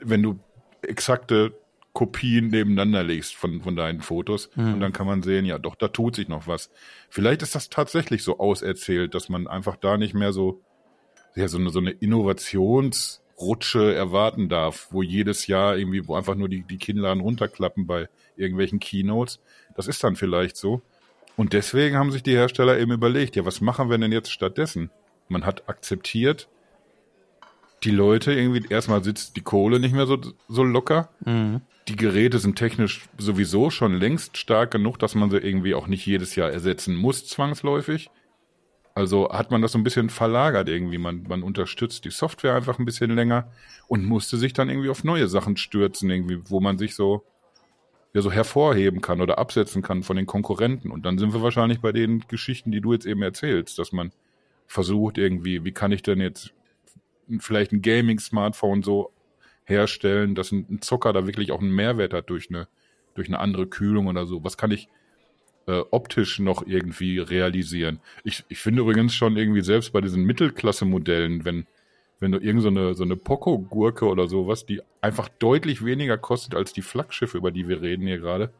[0.00, 0.38] wenn du
[0.82, 1.52] exakte
[1.96, 4.50] Kopien nebeneinander legst von, von deinen Fotos.
[4.54, 4.74] Mhm.
[4.74, 6.70] Und dann kann man sehen, ja, doch, da tut sich noch was.
[7.08, 10.60] Vielleicht ist das tatsächlich so auserzählt, dass man einfach da nicht mehr so,
[11.34, 11.92] ja, so eine, so eine
[13.36, 18.08] Innovationsrutsche erwarten darf, wo jedes Jahr irgendwie, wo einfach nur die, die Kinnladen runterklappen bei
[18.36, 19.40] irgendwelchen Keynotes.
[19.74, 20.82] Das ist dann vielleicht so.
[21.36, 24.90] Und deswegen haben sich die Hersteller eben überlegt, ja, was machen wir denn jetzt stattdessen?
[25.28, 26.48] Man hat akzeptiert,
[27.84, 30.18] die Leute irgendwie, erstmal sitzt die Kohle nicht mehr so,
[30.48, 31.10] so locker.
[31.24, 31.60] Mhm.
[31.88, 36.06] Die Geräte sind technisch sowieso schon längst stark genug, dass man sie irgendwie auch nicht
[36.06, 38.08] jedes Jahr ersetzen muss, zwangsläufig.
[38.96, 40.96] Also hat man das so ein bisschen verlagert irgendwie.
[40.96, 43.52] Man, man unterstützt die Software einfach ein bisschen länger
[43.88, 47.22] und musste sich dann irgendwie auf neue Sachen stürzen, irgendwie, wo man sich so,
[48.14, 50.90] ja, so hervorheben kann oder absetzen kann von den Konkurrenten.
[50.90, 54.12] Und dann sind wir wahrscheinlich bei den Geschichten, die du jetzt eben erzählst, dass man
[54.66, 56.54] versucht irgendwie, wie kann ich denn jetzt
[57.38, 59.12] vielleicht ein Gaming-Smartphone so
[59.64, 62.66] herstellen, dass ein, Zocker da wirklich auch einen Mehrwert hat durch eine,
[63.14, 64.42] durch eine andere Kühlung oder so.
[64.42, 64.88] Was kann ich
[65.66, 68.00] äh, optisch noch irgendwie realisieren?
[68.24, 71.66] Ich, ich finde übrigens schon irgendwie selbst bei diesen Mittelklasse-Modellen, wenn,
[72.20, 76.54] wenn du irgend so eine, so eine Poco-Gurke oder sowas, die einfach deutlich weniger kostet
[76.54, 78.52] als die Flaggschiffe, über die wir reden hier gerade,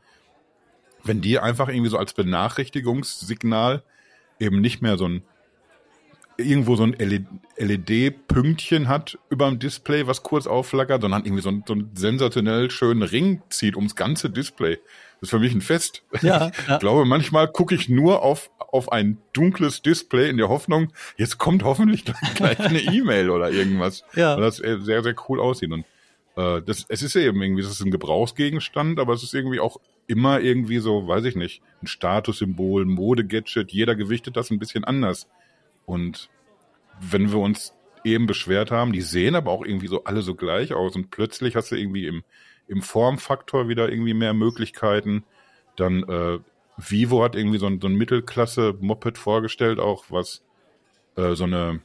[1.04, 3.82] wenn die einfach irgendwie so als Benachrichtigungssignal
[4.38, 5.22] eben nicht mehr so ein
[6.38, 6.92] irgendwo so ein
[7.56, 11.90] LED-Pünktchen e hat über dem Display, was kurz aufflackert, sondern irgendwie so, ein, so einen
[11.94, 14.78] sensationell schönen Ring zieht ums ganze Display.
[15.20, 16.02] Das ist für mich ein Fest.
[16.20, 16.74] Ja, ja.
[16.74, 21.38] Ich glaube, manchmal gucke ich nur auf, auf ein dunkles Display in der Hoffnung, jetzt
[21.38, 24.04] kommt hoffentlich gleich eine E-Mail oder irgendwas.
[24.14, 24.36] Ja.
[24.36, 25.72] Weil das sehr, sehr cool aussieht.
[25.72, 25.84] Und
[26.36, 29.78] äh, das, es ist eben irgendwie, das ist ein Gebrauchsgegenstand, aber es ist irgendwie auch
[30.06, 33.72] immer irgendwie so, weiß ich nicht, ein Statussymbol, ein Mode-Gadget.
[33.72, 35.28] Jeder gewichtet das ein bisschen anders.
[35.84, 36.28] Und
[37.00, 37.74] wenn wir uns
[38.04, 41.56] eben beschwert haben, die sehen aber auch irgendwie so alle so gleich aus und plötzlich
[41.56, 42.22] hast du irgendwie im,
[42.68, 45.24] im Formfaktor wieder irgendwie mehr Möglichkeiten.
[45.76, 46.38] Dann äh,
[46.76, 50.42] Vivo hat irgendwie so ein, so ein Mittelklasse-Moped vorgestellt, auch was
[51.16, 51.80] äh, so eine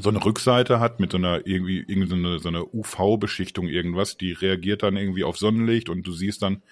[0.00, 4.16] so eine Rückseite hat mit so einer irgendwie, irgendwie so eine, so eine UV-Beschichtung irgendwas,
[4.16, 6.62] die reagiert dann irgendwie auf Sonnenlicht und du siehst dann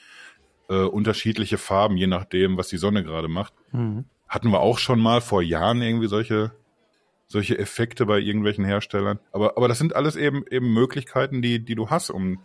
[0.69, 3.53] äh, unterschiedliche Farben, je nachdem, was die Sonne gerade macht.
[3.73, 4.05] Mhm.
[4.29, 6.53] Hatten wir auch schon mal vor Jahren irgendwie solche,
[7.27, 9.19] solche Effekte bei irgendwelchen Herstellern.
[9.33, 12.39] Aber, aber das sind alles eben, eben Möglichkeiten, die, die du hast, um,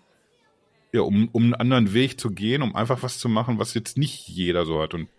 [0.94, 3.98] ja, um, um einen anderen Weg zu gehen, um einfach was zu machen, was jetzt
[3.98, 4.94] nicht jeder so hat.
[4.94, 5.10] Und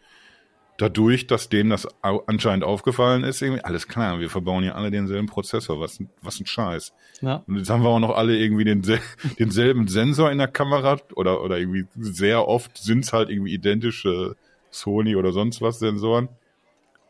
[0.79, 5.29] dadurch, dass denen das anscheinend aufgefallen ist, irgendwie, alles klar, wir verbauen ja alle denselben
[5.29, 6.93] Prozessor, was, was ein Scheiß.
[7.21, 7.43] Ja.
[7.47, 8.83] Und jetzt haben wir auch noch alle irgendwie den,
[9.39, 14.37] denselben Sensor in der Kamera oder, oder irgendwie sehr oft sind es halt irgendwie identische
[14.71, 16.29] Sony oder sonst was Sensoren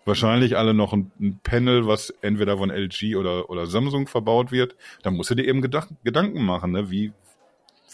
[0.05, 4.77] wahrscheinlich alle noch ein, ein, Panel, was entweder von LG oder, oder Samsung verbaut wird.
[5.03, 6.91] Da musst du dir eben Gedank Gedanken machen, ne?
[6.91, 7.13] wie,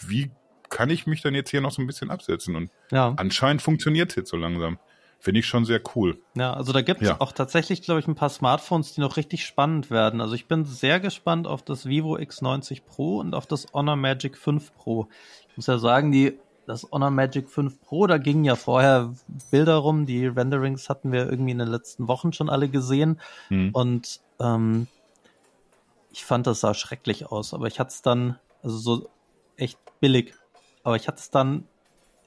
[0.07, 0.31] wie
[0.69, 2.55] kann ich mich dann jetzt hier noch so ein bisschen absetzen?
[2.55, 3.13] Und ja.
[3.17, 4.79] anscheinend funktioniert es jetzt so langsam.
[5.21, 6.21] Finde ich schon sehr cool.
[6.35, 7.19] Ja, also da gibt es ja.
[7.19, 10.21] auch tatsächlich, glaube ich, ein paar Smartphones, die noch richtig spannend werden.
[10.21, 14.37] Also ich bin sehr gespannt auf das Vivo X90 Pro und auf das Honor Magic
[14.37, 15.09] 5 Pro.
[15.49, 19.13] Ich muss ja sagen, die das Honor Magic 5 Pro, da gingen ja vorher
[19.51, 23.71] Bilder rum, die Renderings hatten wir irgendwie in den letzten Wochen schon alle gesehen hm.
[23.73, 24.87] und ähm,
[26.11, 29.09] ich fand, das sah schrecklich aus, aber ich hatte es dann, also so
[29.57, 30.33] echt billig,
[30.83, 31.65] aber ich hatte es dann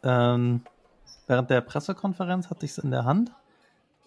[0.03, 0.63] ähm,
[1.27, 3.33] während der Pressekonferenz hatte ich es in der Hand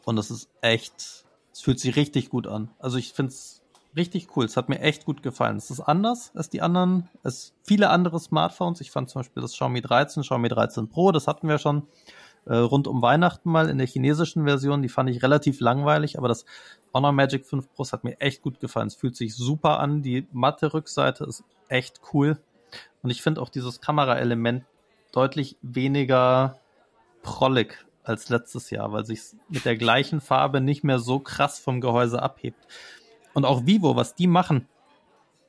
[0.04, 2.70] und das ist echt, es fühlt sich richtig gut an.
[2.80, 3.62] Also ich finde es
[3.96, 4.46] richtig cool.
[4.46, 5.58] Es hat mir echt gut gefallen.
[5.58, 8.82] Es ist anders als die anderen, als viele andere Smartphones.
[8.82, 11.88] Ich fand zum Beispiel das Xiaomi 13, Xiaomi 13 Pro, das hatten wir schon
[12.46, 14.82] äh, rund um Weihnachten mal in der chinesischen Version.
[14.82, 16.46] Die fand ich relativ langweilig, aber das
[16.94, 18.88] Honor Magic 5 Pro hat mir echt gut gefallen.
[18.88, 20.02] Es fühlt sich super an.
[20.02, 22.38] Die matte Rückseite ist echt cool.
[23.02, 24.66] Und ich finde auch dieses Kameraelement
[25.12, 26.60] deutlich weniger
[27.22, 31.82] prollig als letztes Jahr, weil sich mit der gleichen Farbe nicht mehr so krass vom
[31.82, 32.68] Gehäuse abhebt.
[33.34, 34.68] Und auch Vivo, was die machen,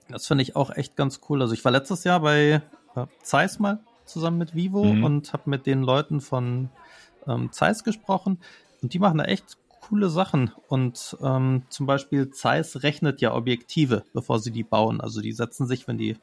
[0.08, 1.42] das finde ich auch echt ganz cool.
[1.42, 2.62] Also ich war letztes Jahr bei
[2.94, 5.04] äh, Zeiss mal zusammen mit Vivo mhm.
[5.04, 6.70] und habe mit den Leuten von
[7.26, 8.38] ähm, Zeiss gesprochen
[8.82, 10.52] und die machen da echt coole Sachen.
[10.68, 15.00] Und ähm, zum Beispiel Zeiss rechnet ja Objektive, bevor sie die bauen.
[15.00, 16.16] Also die setzen sich, wenn die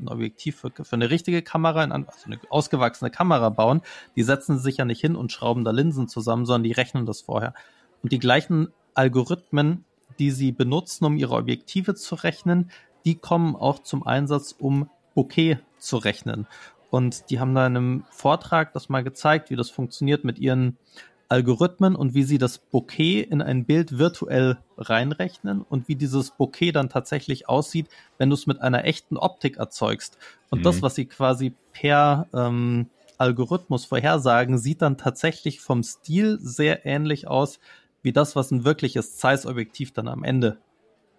[0.00, 3.82] ein Objektiv für, für eine richtige Kamera, also eine ausgewachsene Kamera bauen,
[4.16, 7.20] die setzen sich ja nicht hin und schrauben da Linsen zusammen, sondern die rechnen das
[7.22, 7.54] vorher.
[8.02, 9.84] Und die gleichen Algorithmen,
[10.18, 12.70] die sie benutzen, um ihre Objektive zu rechnen,
[13.04, 16.46] die kommen auch zum Einsatz, um Bokeh zu rechnen.
[16.90, 20.78] Und die haben da in einem Vortrag das mal gezeigt, wie das funktioniert mit ihren
[21.28, 26.72] Algorithmen und wie sie das Bokeh in ein Bild virtuell reinrechnen und wie dieses Bokeh
[26.72, 30.16] dann tatsächlich aussieht, wenn du es mit einer echten Optik erzeugst.
[30.50, 30.64] Und mhm.
[30.64, 32.88] das, was sie quasi per ähm,
[33.18, 37.60] Algorithmus vorhersagen, sieht dann tatsächlich vom Stil sehr ähnlich aus
[38.02, 40.58] wie das, was ein wirkliches Zeiss-Objektiv dann am Ende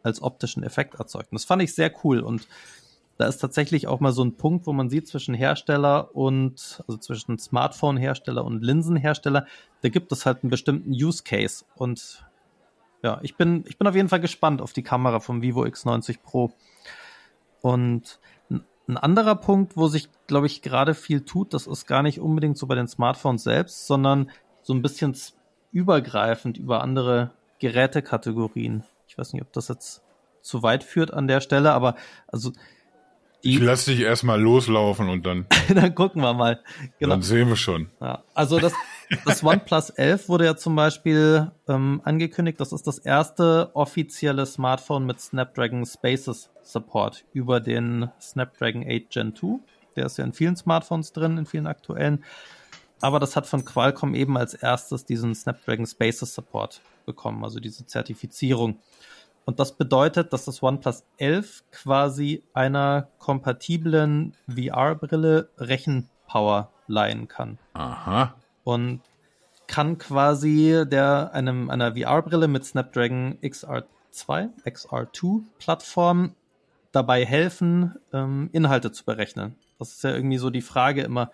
[0.02, 1.32] als optischen Effekt erzeugt.
[1.32, 2.48] Und das fand ich sehr cool und
[3.20, 6.98] da ist tatsächlich auch mal so ein Punkt, wo man sieht zwischen Hersteller und, also
[6.98, 9.46] zwischen Smartphone-Hersteller und Linsenhersteller,
[9.82, 11.66] da gibt es halt einen bestimmten Use Case.
[11.76, 12.26] Und
[13.04, 16.20] ja, ich bin, ich bin auf jeden Fall gespannt auf die Kamera vom Vivo X90
[16.24, 16.54] Pro.
[17.60, 18.22] Und
[18.88, 22.58] ein anderer Punkt, wo sich, glaube ich, gerade viel tut, das ist gar nicht unbedingt
[22.58, 25.14] so bei den Smartphones selbst, sondern so ein bisschen
[25.74, 28.86] übergreifend über andere Gerätekategorien.
[29.10, 30.04] Ich weiß nicht, ob das jetzt
[30.42, 31.96] zu weit führt an der Stelle, aber
[32.28, 32.54] also
[33.42, 35.46] ich lass dich erstmal loslaufen und dann.
[35.74, 36.60] dann gucken wir mal.
[37.00, 37.14] Genau.
[37.14, 37.90] Dann sehen wir schon.
[38.02, 38.74] Ja, also das,
[39.26, 42.60] das OnePlus 11 wurde ja zum Beispiel ähm, angekündigt.
[42.60, 49.36] Das ist das erste offizielle Smartphone mit Snapdragon Spaces Support über den Snapdragon 8 Gen
[49.36, 49.60] 2.
[49.96, 52.24] Der ist ja in vielen Smartphones drin, in vielen aktuellen.
[53.02, 57.86] Aber das hat von Qualcomm eben als erstes diesen Snapdragon Spaces Support bekommen, also diese
[57.86, 58.80] Zertifizierung.
[59.46, 67.58] Und das bedeutet, dass das OnePlus 11 quasi einer kompatiblen VR-Brille Rechenpower leihen kann.
[67.74, 68.36] Aha.
[68.64, 69.02] Und
[69.68, 76.36] kann quasi der einem einer VR-Brille mit Snapdragon XR2, XR2 Plattform
[76.92, 79.56] dabei helfen, ähm, Inhalte zu berechnen.
[79.78, 81.32] Das ist ja irgendwie so die Frage immer,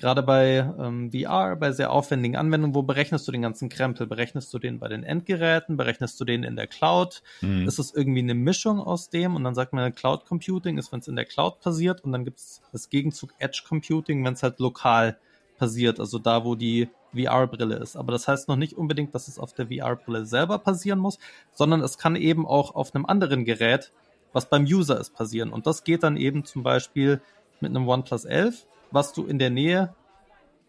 [0.00, 4.06] Gerade bei ähm, VR, bei sehr aufwendigen Anwendungen, wo berechnest du den ganzen Krempel?
[4.06, 5.76] Berechnest du den bei den Endgeräten?
[5.76, 7.22] Berechnest du den in der Cloud?
[7.42, 7.68] Mhm.
[7.68, 9.36] Ist es irgendwie eine Mischung aus dem?
[9.36, 12.02] Und dann sagt man, Cloud Computing ist, wenn es in der Cloud passiert.
[12.02, 15.18] Und dann gibt es das Gegenzug Edge Computing, wenn es halt lokal
[15.58, 17.94] passiert, also da, wo die VR-Brille ist.
[17.94, 21.18] Aber das heißt noch nicht unbedingt, dass es auf der VR-Brille selber passieren muss,
[21.52, 23.92] sondern es kann eben auch auf einem anderen Gerät,
[24.32, 25.52] was beim User ist, passieren.
[25.52, 27.20] Und das geht dann eben zum Beispiel
[27.60, 29.94] mit einem OnePlus 11 was du in der Nähe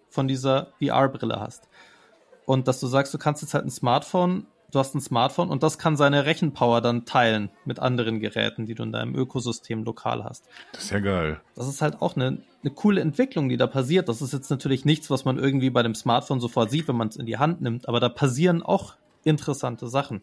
[0.10, 1.68] von dieser VR-Brille hast.
[2.46, 5.64] Und dass du sagst, du kannst jetzt halt ein Smartphone, du hast ein Smartphone und
[5.64, 10.24] das kann seine Rechenpower dann teilen mit anderen Geräten, die du in deinem Ökosystem lokal
[10.24, 10.48] hast.
[10.74, 11.40] Das ist ja geil.
[11.56, 14.10] Das ist halt auch eine, eine coole Entwicklung, die da passiert.
[14.10, 17.10] Das ist jetzt natürlich nichts, was man irgendwie bei dem Smartphone sofort sieht, wenn man
[17.10, 20.22] es in die Hand nimmt, aber da passieren auch interessante Sachen.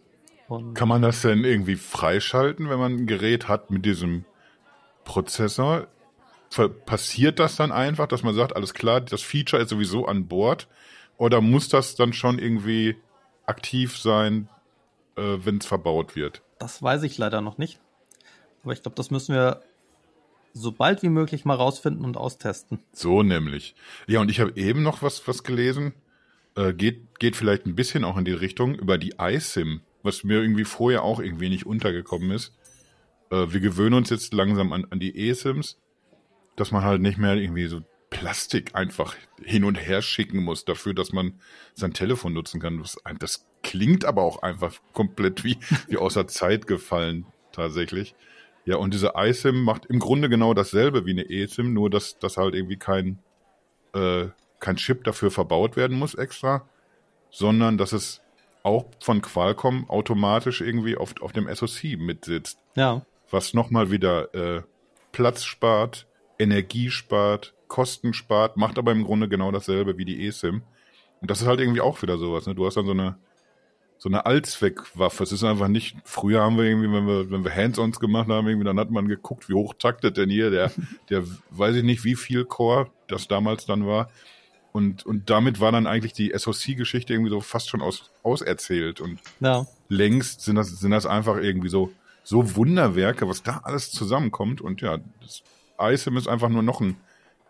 [0.48, 4.24] Und kann man das denn irgendwie freischalten, wenn man ein Gerät hat mit diesem
[5.04, 5.86] Prozessor?
[6.86, 10.68] Passiert das dann einfach, dass man sagt, alles klar, das Feature ist sowieso an Bord?
[11.16, 12.96] Oder muss das dann schon irgendwie
[13.46, 14.48] aktiv sein,
[15.16, 16.42] äh, wenn es verbaut wird?
[16.58, 17.80] Das weiß ich leider noch nicht.
[18.62, 19.62] Aber ich glaube, das müssen wir
[20.52, 22.80] so bald wie möglich mal rausfinden und austesten.
[22.92, 23.74] So nämlich.
[24.06, 25.94] Ja, und ich habe eben noch was, was gelesen.
[26.56, 30.40] Äh, geht, geht vielleicht ein bisschen auch in die Richtung über die iSIM, was mir
[30.40, 32.54] irgendwie vorher auch irgendwie nicht untergekommen ist.
[33.30, 35.78] Äh, wir gewöhnen uns jetzt langsam an, an die eSIMs
[36.58, 40.94] dass man halt nicht mehr irgendwie so Plastik einfach hin und her schicken muss dafür,
[40.94, 41.40] dass man
[41.74, 42.78] sein Telefon nutzen kann.
[42.78, 48.14] Das, das klingt aber auch einfach komplett wie, wie außer Zeit gefallen, tatsächlich.
[48.64, 52.36] Ja, und diese iSIM macht im Grunde genau dasselbe wie eine eSIM, nur dass, dass
[52.36, 53.18] halt irgendwie kein,
[53.94, 54.26] äh,
[54.60, 56.68] kein Chip dafür verbaut werden muss extra,
[57.30, 58.20] sondern dass es
[58.62, 62.58] auch von Qualcomm automatisch irgendwie auf, auf dem SoC mitsitzt.
[62.74, 63.06] Ja.
[63.30, 64.62] Was nochmal wieder äh,
[65.12, 66.07] Platz spart,
[66.38, 70.62] Energie spart, Kosten spart, macht aber im Grunde genau dasselbe wie die eSIM.
[71.20, 72.46] Und das ist halt irgendwie auch wieder sowas.
[72.46, 72.54] Ne?
[72.54, 73.18] Du hast dann so eine
[73.98, 75.24] so eine Allzweckwaffe.
[75.24, 78.46] Es ist einfach nicht, früher haben wir irgendwie, wenn wir, wenn wir Hands-ons gemacht haben,
[78.46, 80.70] irgendwie, dann hat man geguckt, wie hoch taktet denn hier der,
[81.10, 84.08] der, weiß ich nicht, wie viel Core das damals dann war.
[84.72, 89.00] Und, und damit war dann eigentlich die SoC-Geschichte irgendwie so fast schon aus, auserzählt.
[89.00, 89.66] Und ja.
[89.88, 91.90] längst sind das, sind das einfach irgendwie so,
[92.22, 94.60] so Wunderwerke, was da alles zusammenkommt.
[94.60, 95.42] Und ja, das
[95.80, 96.96] ISIM ist einfach nur noch ein,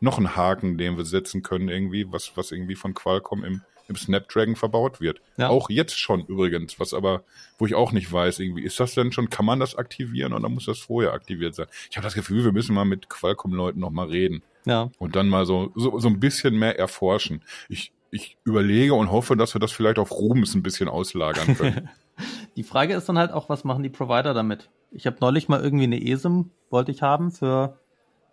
[0.01, 3.97] noch ein Haken, den wir setzen können, irgendwie, was, was irgendwie von Qualcomm im, im
[3.97, 5.21] Snapdragon verbaut wird.
[5.37, 5.49] Ja.
[5.49, 7.25] Auch jetzt schon übrigens, was aber,
[7.59, 10.49] wo ich auch nicht weiß, irgendwie, ist das denn schon, kann man das aktivieren oder
[10.49, 11.67] muss das vorher aktiviert sein?
[11.91, 14.43] Ich habe das Gefühl, wir müssen mal mit Qualcomm-Leuten nochmal reden.
[14.67, 14.91] Ja.
[14.99, 17.43] Und dann mal so, so, so ein bisschen mehr erforschen.
[17.69, 21.89] Ich, ich überlege und hoffe, dass wir das vielleicht auf Rubens ein bisschen auslagern können.
[22.57, 24.69] die Frage ist dann halt auch, was machen die Provider damit?
[24.91, 27.79] Ich habe neulich mal irgendwie eine ESIM, wollte ich haben für,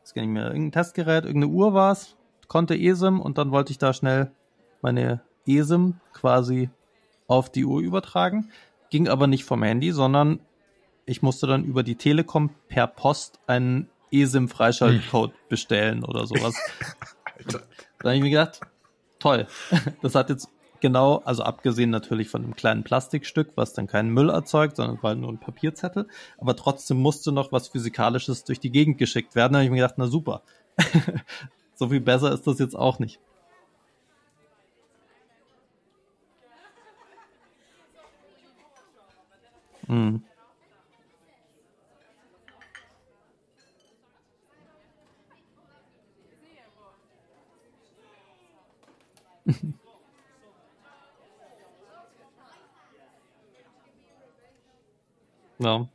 [0.06, 2.16] das kann ich mir, irgendein Testgerät, irgendeine Uhr war es,
[2.48, 4.32] konnte ESIM und dann wollte ich da schnell
[4.84, 6.70] meine ESIM quasi
[7.26, 8.52] auf die Uhr übertragen.
[8.92, 10.42] Ging aber nicht vom Handy, sondern
[11.08, 15.40] ich musste dann über die Telekom per Post einen eSIM-Freischaltcode hm.
[15.50, 16.54] bestellen oder sowas.
[17.36, 17.64] Alter.
[17.98, 18.60] Da habe ich mir gedacht,
[19.18, 19.48] toll.
[20.04, 20.50] Das hat jetzt
[20.86, 25.16] genau, also abgesehen natürlich von einem kleinen Plastikstück, was dann keinen Müll erzeugt, sondern war
[25.16, 29.54] nur ein Papierzettel, aber trotzdem musste noch was Physikalisches durch die Gegend geschickt werden.
[29.54, 30.44] Da habe ich mir gedacht, na super.
[31.74, 33.20] so viel besser ist das jetzt auch nicht.
[39.88, 40.24] Mhm.
[55.60, 55.88] ja.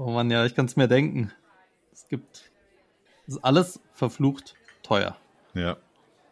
[0.00, 1.30] Oh Mann, ja, ich kann es mir denken.
[1.92, 2.50] Es gibt.
[3.26, 5.18] Es ist alles verflucht teuer.
[5.52, 5.76] Ja.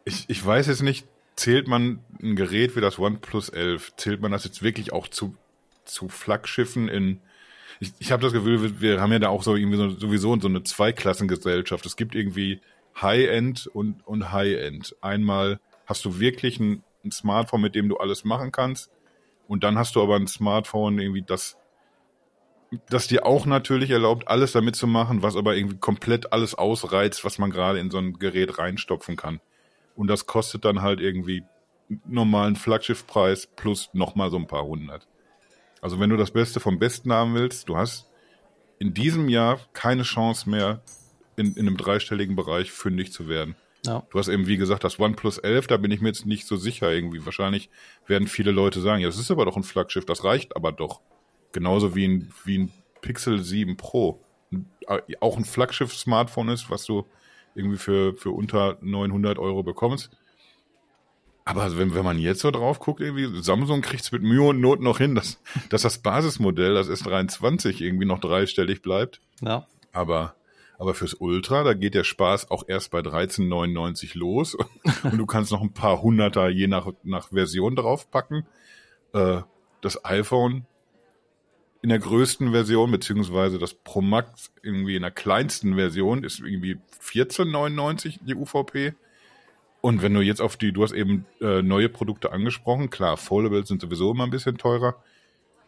[0.07, 4.33] Ich, ich weiß jetzt nicht, zählt man ein Gerät wie das OnePlus 11, zählt man
[4.33, 5.37] das jetzt wirklich auch zu,
[5.85, 7.21] zu Flaggschiffen in.
[7.79, 10.41] Ich, ich habe das Gefühl, wir, wir haben ja da auch so irgendwie so, sowieso
[10.41, 11.85] so eine Zweiklassengesellschaft.
[11.85, 12.63] Es gibt irgendwie
[13.03, 14.97] High-End und, und High-End.
[15.03, 18.91] Einmal hast du wirklich ein, ein Smartphone, mit dem du alles machen kannst.
[19.47, 21.59] Und dann hast du aber ein Smartphone, irgendwie, das
[22.89, 27.25] das dir auch natürlich erlaubt, alles damit zu machen, was aber irgendwie komplett alles ausreizt,
[27.25, 29.41] was man gerade in so ein Gerät reinstopfen kann.
[29.95, 31.45] Und das kostet dann halt irgendwie
[32.07, 35.09] normalen Flaggschiffpreis plus nochmal so ein paar hundert.
[35.81, 38.07] Also wenn du das Beste vom Besten haben willst, du hast
[38.79, 40.83] in diesem Jahr keine Chance mehr,
[41.37, 43.57] in, in einem dreistelligen Bereich fündig zu werden.
[43.87, 44.05] Ja.
[44.11, 46.57] Du hast eben, wie gesagt, das OnePlus 11, da bin ich mir jetzt nicht so
[46.57, 47.25] sicher irgendwie.
[47.25, 47.71] Wahrscheinlich
[48.07, 51.01] werden viele Leute sagen, ja, das ist aber doch ein Flaggschiff, das reicht aber doch.
[51.53, 54.21] Genauso wie ein, wie ein Pixel 7 Pro.
[55.21, 57.07] Auch ein Flaggschiff-Smartphone ist, was du
[57.55, 60.11] irgendwie für, für unter 900 Euro bekommst.
[61.49, 64.61] Aber wenn, wenn man jetzt so drauf guckt, irgendwie, Samsung kriegt es mit Mühe und
[64.61, 69.23] Not noch hin, dass, dass das Basismodell, das S23, irgendwie noch dreistellig bleibt.
[69.41, 69.67] Ja.
[69.93, 70.35] Aber,
[70.79, 74.59] aber fürs Ultra, da geht der Spaß auch erst bei 13,99 los.
[75.03, 78.47] und du kannst noch ein paar Hunderter je nach, nach Version draufpacken.
[79.15, 79.41] Äh,
[79.81, 80.67] das iPhone
[81.81, 86.79] in der größten Version, beziehungsweise das Pro Max irgendwie in der kleinsten Version ist irgendwie
[87.03, 88.95] 14,99 die UVP.
[89.81, 93.69] Und wenn du jetzt auf die, du hast eben äh, neue Produkte angesprochen, klar, Foldables
[93.69, 94.97] sind sowieso immer ein bisschen teurer,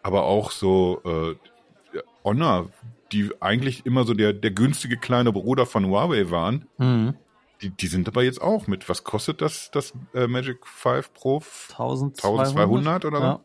[0.02, 2.70] aber auch so äh, Honor,
[3.12, 7.14] die eigentlich immer so der, der günstige kleine Bruder von Huawei waren, mhm.
[7.62, 11.36] die, die sind aber jetzt auch mit, was kostet das, das äh, Magic 5 Pro?
[11.70, 13.24] 1200, 1200 oder so?
[13.24, 13.40] Ja.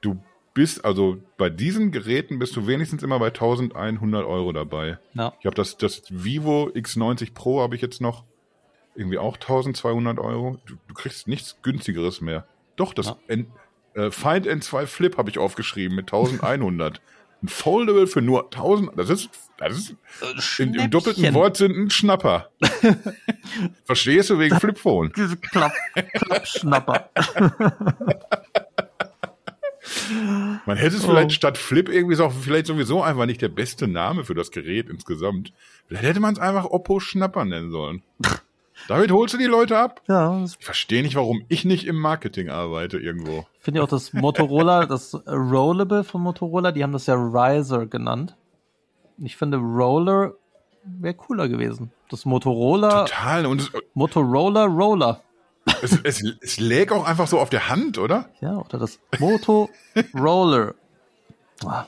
[0.00, 0.22] Du
[0.56, 4.98] bist, also bei diesen Geräten bist du wenigstens immer bei 1100 Euro dabei.
[5.12, 5.34] Ja.
[5.38, 8.24] Ich habe das, das Vivo X90 Pro habe ich jetzt noch
[8.94, 10.58] irgendwie auch 1200 Euro.
[10.64, 12.46] Du, du kriegst nichts günstigeres mehr.
[12.76, 13.18] Doch, das ja.
[13.28, 13.48] N,
[13.92, 17.02] äh, Find N2 Flip habe ich aufgeschrieben mit 1100.
[17.42, 19.94] ein Foldable für nur 1000, das ist, das ist
[20.58, 22.48] in, im doppelten Wortsinn ein Schnapper.
[23.84, 25.12] Verstehst du wegen Flipphone?
[25.14, 25.74] Diese Klapp,
[26.14, 27.10] Klappschnapper.
[30.64, 31.08] Man hätte es oh.
[31.08, 34.88] vielleicht statt Flip irgendwie so, vielleicht sowieso einfach nicht der beste Name für das Gerät
[34.88, 35.52] insgesamt.
[35.86, 38.02] Vielleicht hätte man es einfach Oppo Schnapper nennen sollen.
[38.88, 40.02] Damit holst du die Leute ab?
[40.06, 40.44] Ja.
[40.44, 43.46] Ich verstehe nicht, warum ich nicht im Marketing arbeite irgendwo.
[43.58, 47.86] Ich finde ja auch das Motorola, das Rollable von Motorola, die haben das ja Riser
[47.86, 48.36] genannt.
[49.18, 50.34] Ich finde Roller
[50.86, 51.90] wäre cooler gewesen.
[52.08, 53.06] Das Motorola.
[53.06, 53.46] Total.
[53.46, 55.22] Und Motorola Roller
[55.82, 58.30] es, es, es läg auch einfach so auf der Hand, oder?
[58.40, 60.74] Ja, oder das Motoroller.
[61.64, 61.82] Oh,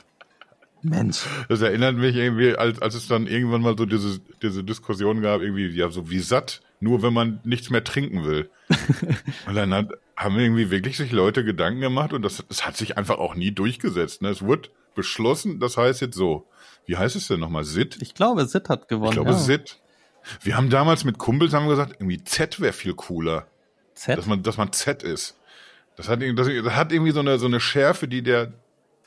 [0.82, 1.24] Mensch.
[1.48, 5.40] Das erinnert mich irgendwie, als, als es dann irgendwann mal so diese, diese Diskussion gab,
[5.40, 8.50] irgendwie, ja, so wie satt, nur wenn man nichts mehr trinken will.
[9.46, 12.96] und dann hat, haben irgendwie wirklich sich Leute Gedanken gemacht und das, das hat sich
[12.96, 14.22] einfach auch nie durchgesetzt.
[14.22, 14.28] Ne?
[14.28, 16.46] Es wurde beschlossen, das heißt jetzt so.
[16.86, 17.64] Wie heißt es denn nochmal?
[17.64, 17.98] SIT?
[18.00, 19.10] Ich glaube, SIT hat gewonnen.
[19.10, 19.36] Ich glaube, ja.
[19.36, 19.78] SIT.
[20.42, 23.46] Wir haben damals mit Kumpels haben gesagt, irgendwie Z wäre viel cooler.
[23.98, 24.16] Z?
[24.16, 25.36] Dass man, dass man Z ist.
[25.96, 28.52] Das hat, das hat irgendwie so eine, so eine Schärfe, die der,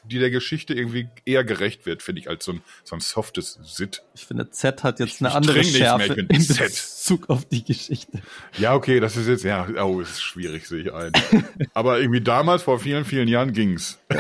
[0.04, 3.60] die der Geschichte irgendwie eher gerecht wird, finde ich, als so ein, so ein softes
[3.64, 4.04] Sit.
[4.14, 8.22] Ich finde, Z hat jetzt eine ich andere Schärfe in Bezug auf die Geschichte.
[8.58, 11.14] Ja, okay, das ist jetzt, ja, oh, ist schwierig, sehe ich ein.
[11.74, 13.98] Aber irgendwie damals, vor vielen, vielen Jahren ging's.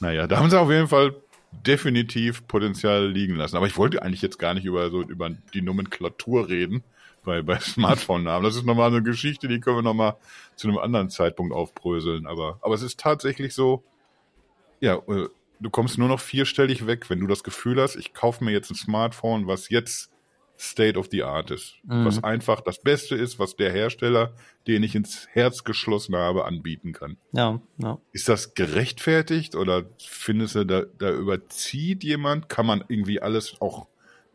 [0.00, 1.16] naja, da haben sie auf jeden Fall
[1.50, 3.56] definitiv Potenzial liegen lassen.
[3.56, 6.84] Aber ich wollte eigentlich jetzt gar nicht über so über die Nomenklatur reden
[7.26, 8.42] bei, bei Smartphone-Namen.
[8.42, 10.16] Das ist nochmal eine Geschichte, die können wir nochmal
[10.54, 12.26] zu einem anderen Zeitpunkt aufbröseln.
[12.26, 13.84] Aber, aber es ist tatsächlich so,
[14.80, 15.28] ja, äh,
[15.60, 18.70] du kommst nur noch vierstellig weg, wenn du das Gefühl hast, ich kaufe mir jetzt
[18.70, 20.10] ein Smartphone, was jetzt
[20.58, 21.74] State of the Art ist.
[21.84, 22.06] Mhm.
[22.06, 24.32] Was einfach das Beste ist, was der Hersteller,
[24.66, 27.18] den ich ins Herz geschlossen habe, anbieten kann.
[27.32, 27.98] Ja, ja.
[28.12, 32.48] Ist das gerechtfertigt oder findest du, da, da überzieht jemand?
[32.48, 33.86] Kann man irgendwie alles auch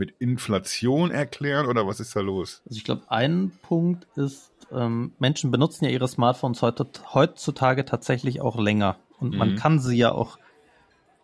[0.02, 2.64] mit Inflation erklären oder was ist da los?
[2.66, 8.58] Also ich glaube, ein Punkt ist, ähm, Menschen benutzen ja ihre Smartphones heutzutage tatsächlich auch
[8.58, 8.96] länger.
[9.20, 9.38] Und mhm.
[9.38, 10.40] man kann sie ja auch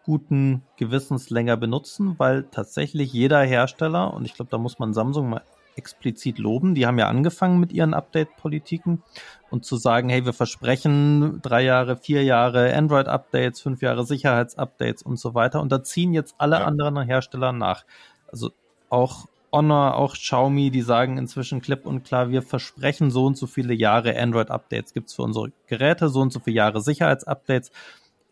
[0.06, 5.28] guten Gewissens länger benutzen, weil tatsächlich jeder Hersteller, und ich glaube, da muss man Samsung
[5.28, 5.42] mal
[5.76, 9.02] explizit loben, die haben ja angefangen mit ihren Update-Politiken
[9.50, 15.20] und zu sagen, hey, wir versprechen drei Jahre, vier Jahre Android-Updates, fünf Jahre Sicherheitsupdates und
[15.20, 15.62] so weiter.
[15.62, 16.66] Und da ziehen jetzt alle ja.
[16.66, 17.86] anderen Hersteller nach.
[18.28, 18.52] Also
[18.90, 23.48] auch Honor, auch Xiaomi, die sagen inzwischen klipp und klar, wir versprechen so und so
[23.48, 27.72] viele Jahre Android-Updates gibt's für unsere Geräte, so und so viele Jahre Sicherheitsupdates.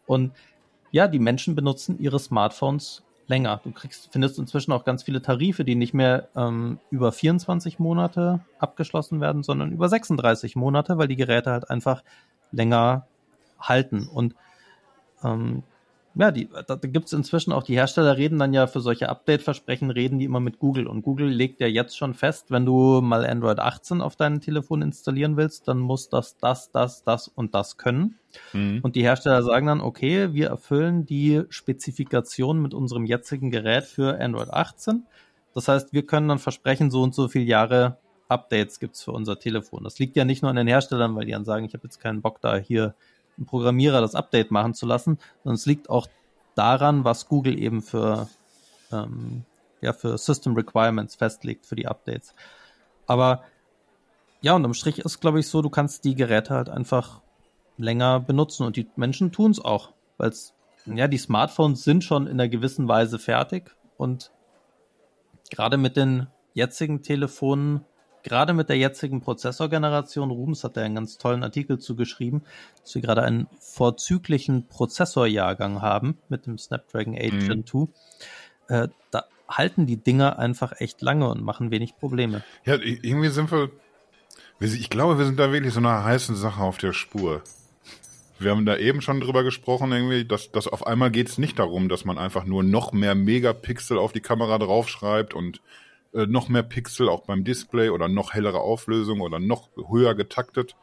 [0.05, 0.33] Und
[0.91, 3.61] ja, die Menschen benutzen ihre Smartphones länger.
[3.63, 8.41] Du kriegst, findest inzwischen auch ganz viele Tarife, die nicht mehr ähm, über 24 Monate
[8.59, 12.03] abgeschlossen werden, sondern über 36 Monate, weil die Geräte halt einfach
[12.51, 13.07] länger
[13.59, 14.07] halten.
[14.07, 14.35] Und
[15.23, 15.63] ähm,
[16.17, 19.09] ja, die, da, da gibt es inzwischen auch, die Hersteller reden dann ja für solche
[19.09, 20.87] Update-Versprechen, reden die immer mit Google.
[20.87, 24.81] Und Google legt ja jetzt schon fest, wenn du mal Android 18 auf deinem Telefon
[24.81, 28.17] installieren willst, dann muss das, das, das, das und das können.
[28.53, 28.79] Mhm.
[28.81, 34.19] Und die Hersteller sagen dann, okay, wir erfüllen die Spezifikation mit unserem jetzigen Gerät für
[34.19, 35.03] Android 18.
[35.53, 37.97] Das heißt, wir können dann versprechen, so und so viele Jahre
[38.29, 39.83] Updates gibt's für unser Telefon.
[39.83, 41.99] Das liegt ja nicht nur an den Herstellern, weil die dann sagen, ich habe jetzt
[41.99, 42.95] keinen Bock da hier
[43.37, 46.07] einen Programmierer das Update machen zu lassen, sondern es liegt auch
[46.55, 48.29] daran, was Google eben für,
[48.91, 49.43] ähm,
[49.81, 52.33] ja, für System Requirements festlegt für die Updates.
[53.07, 53.43] Aber
[54.41, 57.21] ja, unterm Strich ist, glaube ich, so, du kannst die Geräte halt einfach
[57.77, 60.53] länger benutzen und die Menschen tun es auch, weil es,
[60.85, 64.31] ja, die Smartphones sind schon in einer gewissen Weise fertig und
[65.49, 67.83] gerade mit den jetzigen Telefonen
[68.25, 72.43] gerade mit der jetzigen Prozessorgeneration, Rubens hat da einen ganz tollen Artikel zu geschrieben,
[72.81, 77.47] dass wir gerade einen vorzüglichen Prozessorjahrgang haben mit dem Snapdragon 8 mhm.
[77.47, 77.87] Gen 2.
[78.67, 82.43] Äh, da halten die Dinger einfach echt lange und machen wenig Probleme.
[82.65, 83.69] Ja, irgendwie sind wir,
[84.59, 87.43] ich glaube, wir sind da wirklich so einer heißen Sache auf der Spur.
[88.39, 91.59] Wir haben da eben schon drüber gesprochen, irgendwie, dass, dass auf einmal geht es nicht
[91.59, 95.61] darum, dass man einfach nur noch mehr Megapixel auf die Kamera draufschreibt und
[96.15, 100.75] äh, noch mehr Pixel auch beim Display oder noch hellere Auflösung oder noch höher getaktet,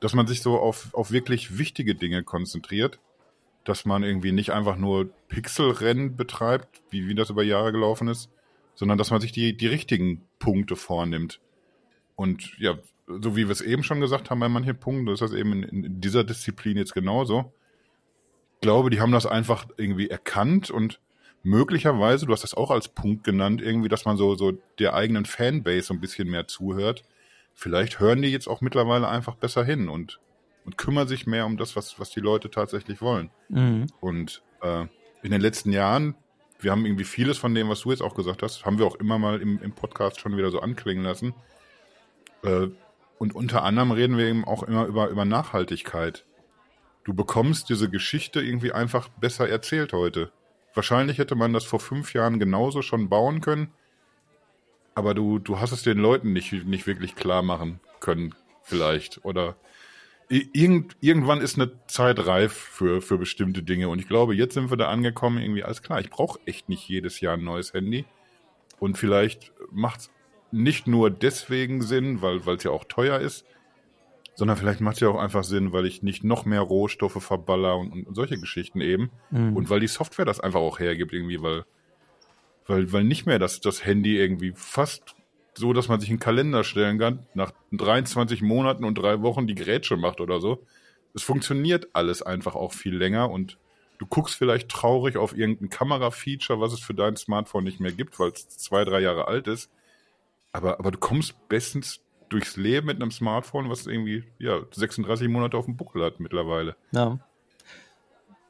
[0.00, 3.00] dass man sich so auf, auf wirklich wichtige Dinge konzentriert,
[3.64, 8.30] dass man irgendwie nicht einfach nur Pixelrennen betreibt, wie, wie das über Jahre gelaufen ist,
[8.74, 11.40] sondern dass man sich die, die richtigen Punkte vornimmt.
[12.14, 15.32] Und ja, so wie wir es eben schon gesagt haben bei manchen Punkten, ist das
[15.32, 17.52] eben in, in dieser Disziplin jetzt genauso.
[18.54, 21.00] Ich glaube, die haben das einfach irgendwie erkannt und
[21.48, 25.24] möglicherweise, du hast das auch als Punkt genannt, irgendwie, dass man so, so der eigenen
[25.24, 27.04] Fanbase so ein bisschen mehr zuhört.
[27.54, 30.20] Vielleicht hören die jetzt auch mittlerweile einfach besser hin und,
[30.64, 33.30] und kümmern sich mehr um das, was, was die Leute tatsächlich wollen.
[33.48, 33.86] Mhm.
[34.00, 34.82] Und äh,
[35.22, 36.14] in den letzten Jahren,
[36.60, 38.96] wir haben irgendwie vieles von dem, was du jetzt auch gesagt hast, haben wir auch
[38.96, 41.34] immer mal im, im Podcast schon wieder so anklingen lassen.
[42.44, 42.68] Äh,
[43.18, 46.24] und unter anderem reden wir eben auch immer über, über Nachhaltigkeit.
[47.04, 50.30] Du bekommst diese Geschichte irgendwie einfach besser erzählt heute.
[50.78, 53.72] Wahrscheinlich hätte man das vor fünf Jahren genauso schon bauen können,
[54.94, 59.24] aber du, du hast es den Leuten nicht, nicht wirklich klar machen können, vielleicht.
[59.24, 59.56] Oder
[60.28, 63.88] irgend, irgendwann ist eine Zeit reif für, für bestimmte Dinge.
[63.88, 66.88] Und ich glaube, jetzt sind wir da angekommen, irgendwie alles klar, ich brauche echt nicht
[66.88, 68.04] jedes Jahr ein neues Handy.
[68.78, 70.10] Und vielleicht macht es
[70.52, 73.44] nicht nur deswegen Sinn, weil es ja auch teuer ist,
[74.38, 77.76] sondern vielleicht macht es ja auch einfach Sinn, weil ich nicht noch mehr Rohstoffe verballer
[77.76, 79.10] und, und solche Geschichten eben.
[79.32, 79.56] Mhm.
[79.56, 81.64] Und weil die Software das einfach auch hergibt, irgendwie, weil,
[82.64, 85.16] weil, weil nicht mehr das, das Handy irgendwie fast
[85.54, 89.56] so, dass man sich einen Kalender stellen kann, nach 23 Monaten und drei Wochen die
[89.56, 90.64] Grätsche macht oder so.
[91.14, 93.58] Es funktioniert alles einfach auch viel länger und
[93.98, 98.20] du guckst vielleicht traurig auf irgendein Kamera-Feature, was es für dein Smartphone nicht mehr gibt,
[98.20, 99.68] weil es zwei, drei Jahre alt ist.
[100.52, 105.56] Aber, aber du kommst bestens durchs Leben mit einem Smartphone, was irgendwie ja 36 Monate
[105.56, 106.76] auf dem Buckel hat mittlerweile.
[106.92, 107.18] Ja.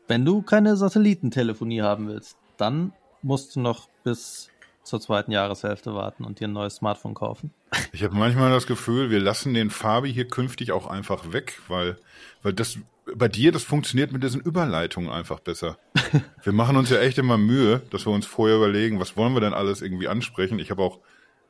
[0.07, 4.51] Wenn du keine Satellitentelefonie haben willst, dann musst du noch bis
[4.83, 7.53] zur zweiten Jahreshälfte warten und dir ein neues Smartphone kaufen.
[7.93, 11.97] Ich habe manchmal das Gefühl, wir lassen den Fabi hier künftig auch einfach weg, weil,
[12.43, 12.79] weil das
[13.14, 15.79] bei dir, das funktioniert mit diesen Überleitungen einfach besser.
[16.43, 19.41] wir machen uns ja echt immer Mühe, dass wir uns vorher überlegen, was wollen wir
[19.41, 20.59] denn alles irgendwie ansprechen.
[20.59, 21.01] Ich habe auch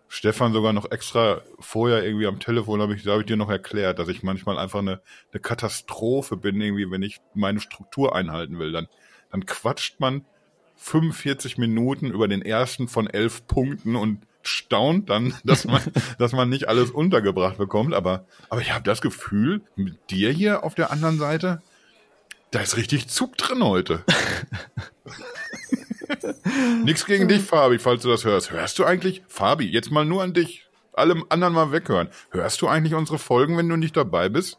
[0.08, 3.50] Stefan sogar noch extra vorher irgendwie am Telefon habe ich, da habe ich dir noch
[3.50, 5.02] erklärt, dass ich manchmal einfach eine,
[5.32, 8.72] eine Katastrophe bin, irgendwie, wenn ich meine Struktur einhalten will.
[8.72, 8.88] Dann,
[9.30, 10.24] dann quatscht man
[10.76, 15.82] 45 Minuten über den ersten von elf Punkten und staunt dann, dass man,
[16.18, 17.92] dass man nicht alles untergebracht bekommt.
[17.92, 21.60] Aber, aber ich habe das Gefühl, mit dir hier auf der anderen Seite,
[22.50, 24.04] da ist richtig Zug drin heute.
[26.84, 28.50] Nix gegen dich, Fabi, falls du das hörst.
[28.50, 32.08] Hörst du eigentlich, Fabi, jetzt mal nur an dich, alle anderen mal weghören.
[32.30, 34.58] Hörst du eigentlich unsere Folgen, wenn du nicht dabei bist?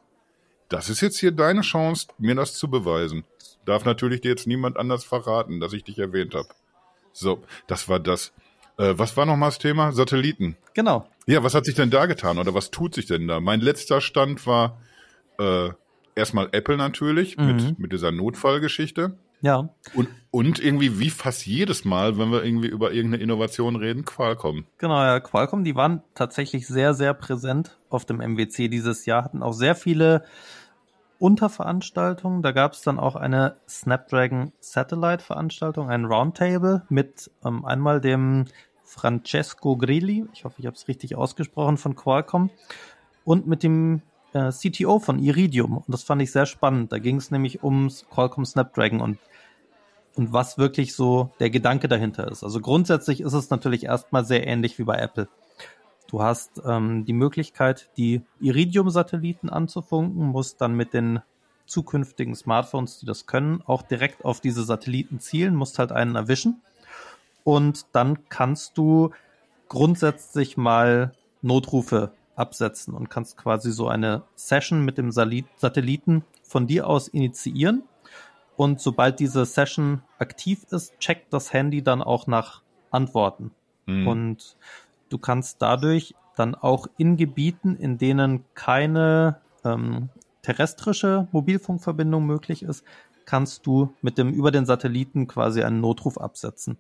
[0.69, 3.23] Das ist jetzt hier deine Chance, mir das zu beweisen.
[3.65, 6.47] Darf natürlich dir jetzt niemand anders verraten, dass ich dich erwähnt habe.
[7.11, 8.31] So, das war das.
[8.77, 9.91] Äh, was war nochmal das Thema?
[9.91, 10.55] Satelliten.
[10.73, 11.07] Genau.
[11.25, 13.39] Ja, was hat sich denn da getan oder was tut sich denn da?
[13.39, 14.79] Mein letzter Stand war
[15.37, 15.69] äh,
[16.15, 17.45] erstmal Apple natürlich mhm.
[17.45, 19.17] mit, mit dieser Notfallgeschichte.
[19.41, 19.69] Ja.
[19.93, 24.65] Und, und irgendwie wie fast jedes Mal, wenn wir irgendwie über irgendeine Innovation reden, Qualcomm.
[24.77, 29.41] Genau, ja, Qualcomm, die waren tatsächlich sehr, sehr präsent auf dem MWC dieses Jahr, hatten
[29.41, 30.23] auch sehr viele
[31.17, 32.41] Unterveranstaltungen.
[32.41, 38.45] Da gab es dann auch eine Snapdragon Satellite Veranstaltung, ein Roundtable mit ähm, einmal dem
[38.83, 42.49] Francesco Grilli, ich hoffe, ich habe es richtig ausgesprochen, von Qualcomm
[43.23, 44.01] und mit dem
[44.33, 45.77] äh, CTO von Iridium.
[45.77, 46.91] Und das fand ich sehr spannend.
[46.91, 49.19] Da ging es nämlich ums Qualcomm Snapdragon und,
[50.19, 52.43] und was wirklich so der Gedanke dahinter ist.
[52.43, 55.29] Also grundsätzlich ist es natürlich erstmal sehr ähnlich wie bei Apple.
[56.09, 61.21] Du hast ähm, die Möglichkeit, die Iridium-Satelliten anzufunken, musst dann mit den
[61.67, 66.61] zukünftigen Smartphones, die das können, auch direkt auf diese Satelliten zielen, musst halt einen erwischen.
[67.45, 69.11] Und dann kannst du
[69.69, 76.87] grundsätzlich mal Notrufe absetzen und kannst quasi so eine Session mit dem Satelliten von dir
[76.87, 77.83] aus initiieren.
[78.59, 83.51] Und sobald diese Session aktiv ist, checkt das Handy dann auch nach Antworten.
[83.85, 84.05] Mhm.
[84.05, 84.57] Und
[85.07, 90.09] du kannst dadurch dann auch in Gebieten, in denen keine ähm,
[90.41, 92.83] terrestrische Mobilfunkverbindung möglich ist,
[93.23, 96.77] kannst du mit dem über den Satelliten quasi einen Notruf absetzen.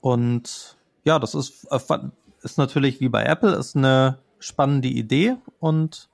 [0.00, 1.80] Und ja, das ist äh,
[2.42, 6.08] ist natürlich wie bei Apple, ist eine spannende Idee und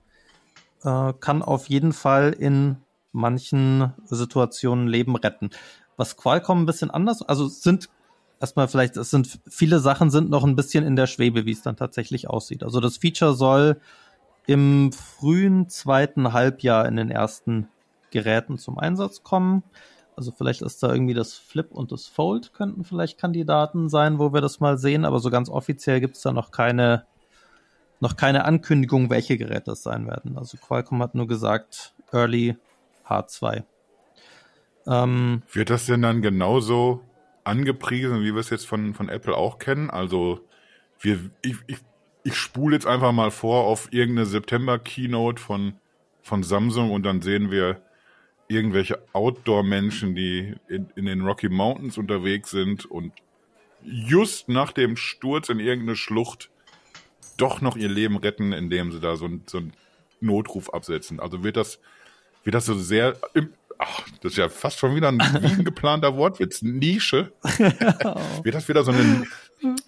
[0.85, 2.79] äh, kann auf jeden Fall in
[3.15, 5.51] manchen Situationen Leben retten.
[5.97, 7.89] Was Qualcomm ein bisschen anders, also sind
[8.41, 11.63] erstmal vielleicht, es sind viele Sachen sind noch ein bisschen in der Schwebe, wie es
[11.63, 12.63] dann tatsächlich aussieht.
[12.63, 13.81] Also das Feature soll
[14.47, 17.69] im frühen zweiten Halbjahr in den ersten
[18.11, 19.63] Geräten zum Einsatz kommen.
[20.17, 24.33] Also vielleicht ist da irgendwie das Flip und das Fold könnten vielleicht Kandidaten sein, wo
[24.33, 27.07] wir das mal sehen, aber so ganz offiziell gibt es da noch keine,
[28.01, 30.39] noch keine Ankündigung, welche Geräte es sein werden.
[30.39, 32.57] Also Qualcomm hat nur gesagt Early
[33.07, 33.65] H2.
[34.87, 37.03] Ähm, Wird das denn dann genauso
[37.45, 39.91] angepriesen, wie wir es jetzt von, von Apple auch kennen?
[39.91, 40.41] Also
[41.01, 41.79] wir, ich, ich,
[42.25, 45.75] ich spule jetzt einfach mal vor auf irgendeine September-Keynote von,
[46.23, 47.83] von Samsung und dann sehen wir
[48.49, 53.13] irgendwelche Outdoor-Menschen, die in, in den Rocky Mountains unterwegs sind und
[53.83, 56.51] just nach dem Sturz in irgendeine Schlucht
[57.37, 59.73] doch noch ihr Leben retten, indem sie da so, so einen
[60.21, 61.21] Notruf absetzen.
[61.21, 61.81] Also wird das,
[62.45, 63.17] wird das so sehr,
[63.79, 67.33] ach, das ist ja fast schon wieder ein geplanter Wortwitz, Nische.
[68.43, 69.25] wird das wieder so eine,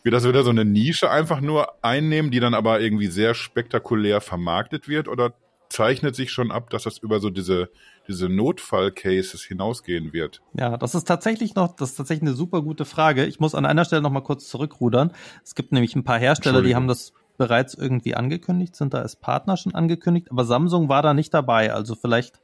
[0.03, 4.21] wird das wieder so eine Nische einfach nur einnehmen, die dann aber irgendwie sehr spektakulär
[4.21, 5.35] vermarktet wird oder
[5.69, 7.71] zeichnet sich schon ab, dass das über so diese,
[8.09, 10.41] diese Notfall-Cases hinausgehen wird?
[10.59, 13.27] Ja, das ist tatsächlich noch, das ist tatsächlich eine super gute Frage.
[13.27, 15.13] Ich muss an einer Stelle noch mal kurz zurückrudern.
[15.45, 19.17] Es gibt nämlich ein paar Hersteller, die haben das bereits irgendwie angekündigt, sind da als
[19.17, 21.73] Partner schon angekündigt, aber Samsung war da nicht dabei.
[21.73, 22.41] Also vielleicht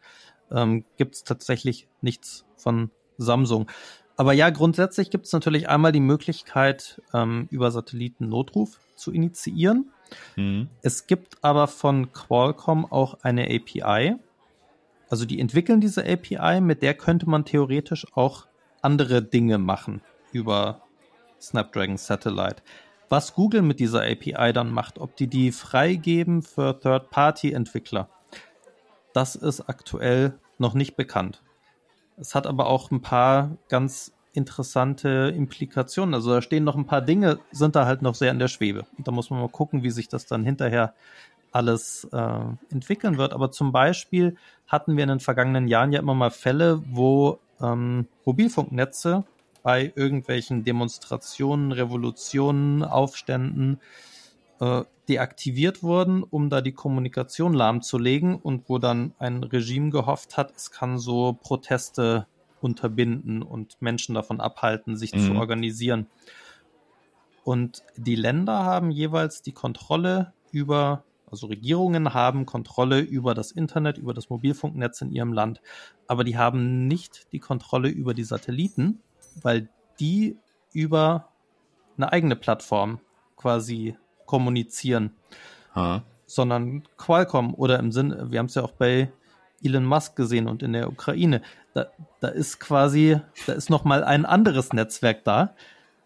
[0.51, 3.69] ähm, gibt es tatsächlich nichts von Samsung.
[4.17, 9.91] Aber ja, grundsätzlich gibt es natürlich einmal die Möglichkeit, ähm, über Satelliten Notruf zu initiieren.
[10.37, 10.69] Mhm.
[10.83, 14.17] Es gibt aber von Qualcomm auch eine API.
[15.09, 18.47] Also die entwickeln diese API, mit der könnte man theoretisch auch
[18.81, 20.83] andere Dinge machen über
[21.41, 22.63] Snapdragon Satellite.
[23.13, 28.09] Was Google mit dieser API dann macht, ob die die freigeben für Third-Party-Entwickler,
[29.13, 31.43] das ist aktuell noch nicht bekannt.
[32.17, 36.15] Es hat aber auch ein paar ganz interessante Implikationen.
[36.15, 38.87] Also da stehen noch ein paar Dinge, sind da halt noch sehr in der Schwebe.
[38.97, 40.95] Und da muss man mal gucken, wie sich das dann hinterher
[41.51, 42.41] alles äh,
[42.71, 43.35] entwickeln wird.
[43.35, 48.09] Aber zum Beispiel hatten wir in den vergangenen Jahren ja immer mal Fälle, wo ähm,
[48.25, 49.25] Mobilfunknetze
[49.63, 53.81] bei irgendwelchen Demonstrationen, Revolutionen, Aufständen
[54.61, 60.53] äh, deaktiviert wurden, um da die Kommunikation lahmzulegen und wo dann ein Regime gehofft hat,
[60.57, 62.27] es kann so Proteste
[62.61, 65.27] unterbinden und Menschen davon abhalten, sich mhm.
[65.27, 66.07] zu organisieren.
[67.45, 73.99] Und die Länder haben jeweils die Kontrolle über, also Regierungen haben Kontrolle über das Internet,
[73.99, 75.61] über das Mobilfunknetz in ihrem Land,
[76.07, 79.01] aber die haben nicht die Kontrolle über die Satelliten,
[79.41, 79.69] weil
[80.01, 80.39] die
[80.73, 81.29] über
[81.97, 83.01] eine eigene Plattform
[83.37, 85.15] quasi kommunizieren,
[85.75, 86.03] ha.
[86.27, 89.13] sondern Qualcomm oder im Sinn, wir haben es ja auch bei
[89.63, 91.43] Elon Musk gesehen und in der Ukraine,
[91.75, 91.87] da,
[92.21, 95.55] da ist quasi, da ist noch mal ein anderes Netzwerk da.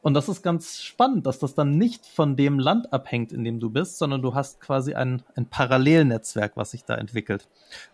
[0.07, 3.59] Und das ist ganz spannend, dass das dann nicht von dem Land abhängt, in dem
[3.59, 7.49] du bist, sondern du hast quasi ein, ein Parallelnetzwerk, was sich da entwickelt.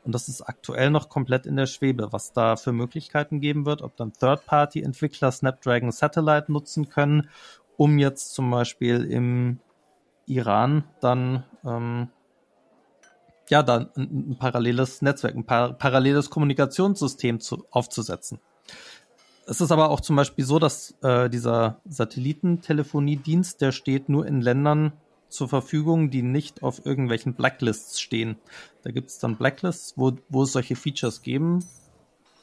[0.05, 3.81] Und das ist aktuell noch komplett in der Schwebe, was da für Möglichkeiten geben wird,
[3.81, 7.31] ob dann Third-Party-Entwickler Snapdragon Satellite nutzen können,
[7.79, 9.61] um jetzt zum Beispiel im
[10.27, 12.11] Iran dann ähm,
[13.49, 18.39] ja, da ein, ein, paralleles Netzwerk, ein par paralleles Kommunikationssystem zu, aufzusetzen.
[19.47, 24.41] Es ist aber auch zum Beispiel so, dass äh, dieser Satellitentelefoniedienst, der steht nur in
[24.41, 24.93] Ländern
[25.29, 28.37] zur Verfügung, die nicht auf irgendwelchen Blacklists stehen.
[28.83, 31.65] Da gibt es dann Blacklists, wo, wo es solche Features geben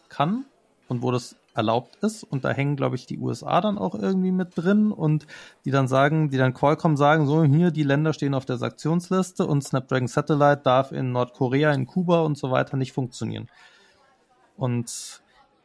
[0.10, 0.46] kann
[0.88, 2.24] und wo das erlaubt ist.
[2.24, 5.28] Und da hängen, glaube ich, die USA dann auch irgendwie mit drin und
[5.66, 9.46] die dann sagen, die dann Qualcomm sagen, so hier, die Länder stehen auf der Sanktionsliste
[9.46, 13.48] und Snapdragon Satellite darf in Nordkorea, in Kuba und so weiter nicht funktionieren.
[14.58, 15.22] Und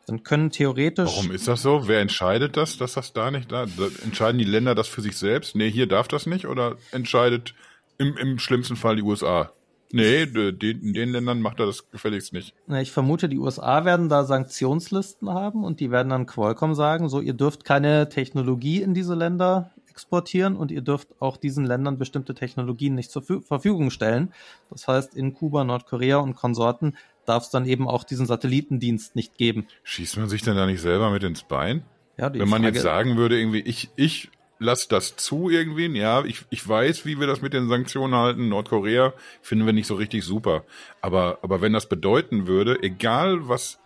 [0.06, 1.10] dann können theoretisch.
[1.10, 1.88] Warum ist das so?
[1.88, 3.66] Wer entscheidet das, dass das da nicht da?
[4.02, 5.56] Entscheiden die Länder das für sich selbst?
[5.56, 7.54] Nee, hier darf das nicht oder entscheidet
[7.98, 9.52] im, im schlimmsten Fall die USA?
[9.92, 12.52] Nee, in den Ländern macht er das gefälligst nicht.
[12.80, 17.20] Ich vermute, die USA werden da Sanktionslisten haben und die werden dann Qualcomm sagen, so
[17.20, 22.34] ihr dürft keine Technologie in diese Länder exportieren und ihr dürft auch diesen Ländern bestimmte
[22.34, 24.32] Technologien nicht zur Verfügung stellen.
[24.68, 29.36] Das heißt, in Kuba, Nordkorea und Konsorten darf es dann eben auch diesen Satellitendienst nicht
[29.36, 29.66] geben.
[29.82, 31.84] Schießt man sich denn da nicht selber mit ins Bein?
[32.16, 35.86] Ja, Wenn man Frage, jetzt sagen würde, irgendwie, ich, ich lass das zu irgendwie.
[35.98, 38.48] Ja, ich, ich weiß, wie wir das mit den Sanktionen halten.
[38.48, 39.12] Nordkorea
[39.42, 40.64] finden wir nicht so richtig super.
[41.00, 43.78] Aber, aber wenn das bedeuten würde, egal was,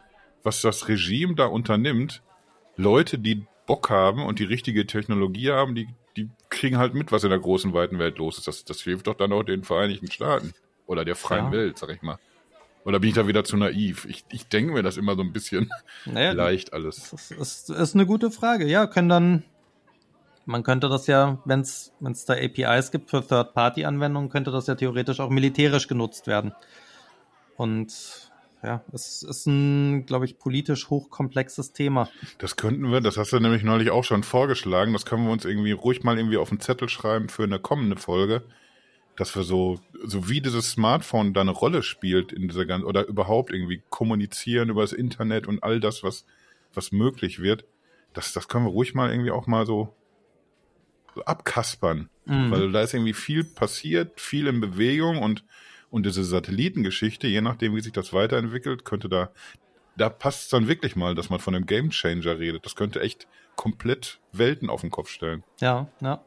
[0.43, 2.23] was das Regime da unternimmt,
[2.77, 7.25] Leute, die Bock haben und die richtige Technologie haben, die, die kriegen halt mit, was
[7.25, 8.47] in der großen, weiten Welt los ist.
[8.47, 10.53] Das, das hilft doch dann auch den Vereinigten Staaten.
[10.87, 11.53] Oder der freien ja.
[11.53, 12.19] Welt, sag ich mal.
[12.85, 14.07] Oder bin ich da wieder zu naiv?
[14.07, 15.71] Ich, ich denke mir das immer so ein bisschen
[16.07, 17.11] naja, leicht alles.
[17.11, 18.67] Das ist, ist eine gute Frage.
[18.67, 19.43] Ja, können dann
[20.49, 25.21] man könnte das ja, wenn es da APIs gibt für Third-Party-Anwendungen, könnte das ja theoretisch
[25.21, 26.55] auch militärisch genutzt werden.
[27.59, 32.09] Und ja, es ist ein, glaube ich, politisch hochkomplexes Thema.
[32.39, 35.45] Das könnten wir, das hast du nämlich neulich auch schon vorgeschlagen, das können wir uns
[35.45, 38.43] irgendwie ruhig mal irgendwie auf den Zettel schreiben für eine kommende Folge,
[39.19, 43.05] dass wir so, so wie dieses Smartphone da eine Rolle spielt in dieser ganzen, oder
[43.09, 46.25] überhaupt irgendwie kommunizieren über das Internet und all das, was,
[46.73, 47.65] was möglich wird,
[48.15, 49.93] das, das können wir ruhig mal irgendwie auch mal so
[51.27, 52.09] abkaspern.
[52.27, 52.51] Mhm.
[52.53, 55.45] Weil da ist irgendwie viel passiert, viel in Bewegung und,
[55.91, 59.33] und diese Satellitengeschichte, je nachdem, wie sich das weiterentwickelt, könnte da,
[59.97, 62.65] da passt es dann wirklich mal, dass man von einem Gamechanger redet.
[62.65, 65.43] Das könnte echt komplett Welten auf den Kopf stellen.
[65.61, 66.23] Ja, ja.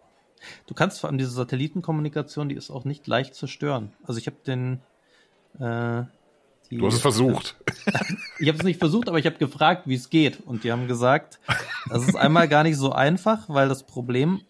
[0.67, 3.93] Du kannst vor allem diese Satellitenkommunikation, die ist auch nicht leicht zu stören.
[4.03, 4.81] Also ich habe den,
[5.59, 6.03] äh,
[6.69, 7.57] die, du hast es versucht.
[8.39, 10.39] ich habe es nicht versucht, aber ich habe gefragt, wie es geht.
[10.45, 11.39] Und die haben gesagt,
[11.89, 14.41] das ist einmal gar nicht so einfach, weil das Problem,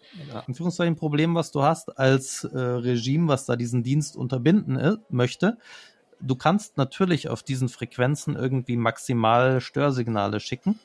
[0.46, 5.58] Anführungszeichen Problem, was du hast als äh, Regime, was da diesen Dienst unterbinden äh, möchte,
[6.20, 10.78] du kannst natürlich auf diesen Frequenzen irgendwie maximal Störsignale schicken,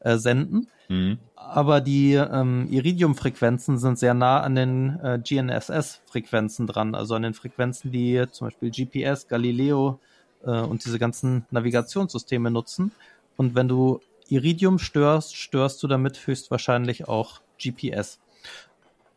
[0.00, 0.68] äh, senden.
[0.88, 1.18] Mhm.
[1.34, 7.34] Aber die ähm, Iridium-Frequenzen sind sehr nah an den äh, GNSS-Frequenzen dran, also an den
[7.34, 9.98] Frequenzen, die zum Beispiel GPS, Galileo,
[10.44, 12.92] äh, und diese ganzen Navigationssysteme nutzen.
[13.36, 18.18] Und wenn du Iridium störst, störst du damit höchstwahrscheinlich auch GPS.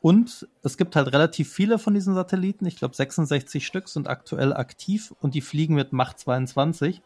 [0.02, 2.66] Und es gibt halt relativ viele von diesen Satelliten.
[2.66, 7.02] Ich glaube, 66 Stück sind aktuell aktiv und die fliegen mit Macht 22.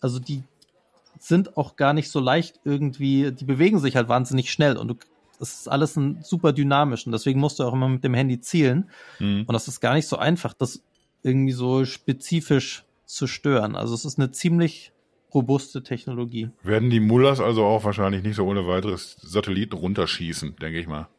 [0.00, 0.44] Also die
[1.20, 4.94] sind auch gar nicht so leicht irgendwie, die bewegen sich halt wahnsinnig schnell und du,
[5.38, 8.40] das ist alles ein super dynamisch und deswegen musst du auch immer mit dem Handy
[8.40, 8.90] zielen.
[9.18, 9.44] Mhm.
[9.46, 10.82] Und das ist gar nicht so einfach, das
[11.22, 13.76] irgendwie so spezifisch zu stören.
[13.76, 14.92] Also es ist eine ziemlich
[15.32, 16.50] robuste Technologie.
[16.62, 21.08] Werden die Mullers also auch wahrscheinlich nicht so ohne weiteres Satelliten runterschießen, denke ich mal.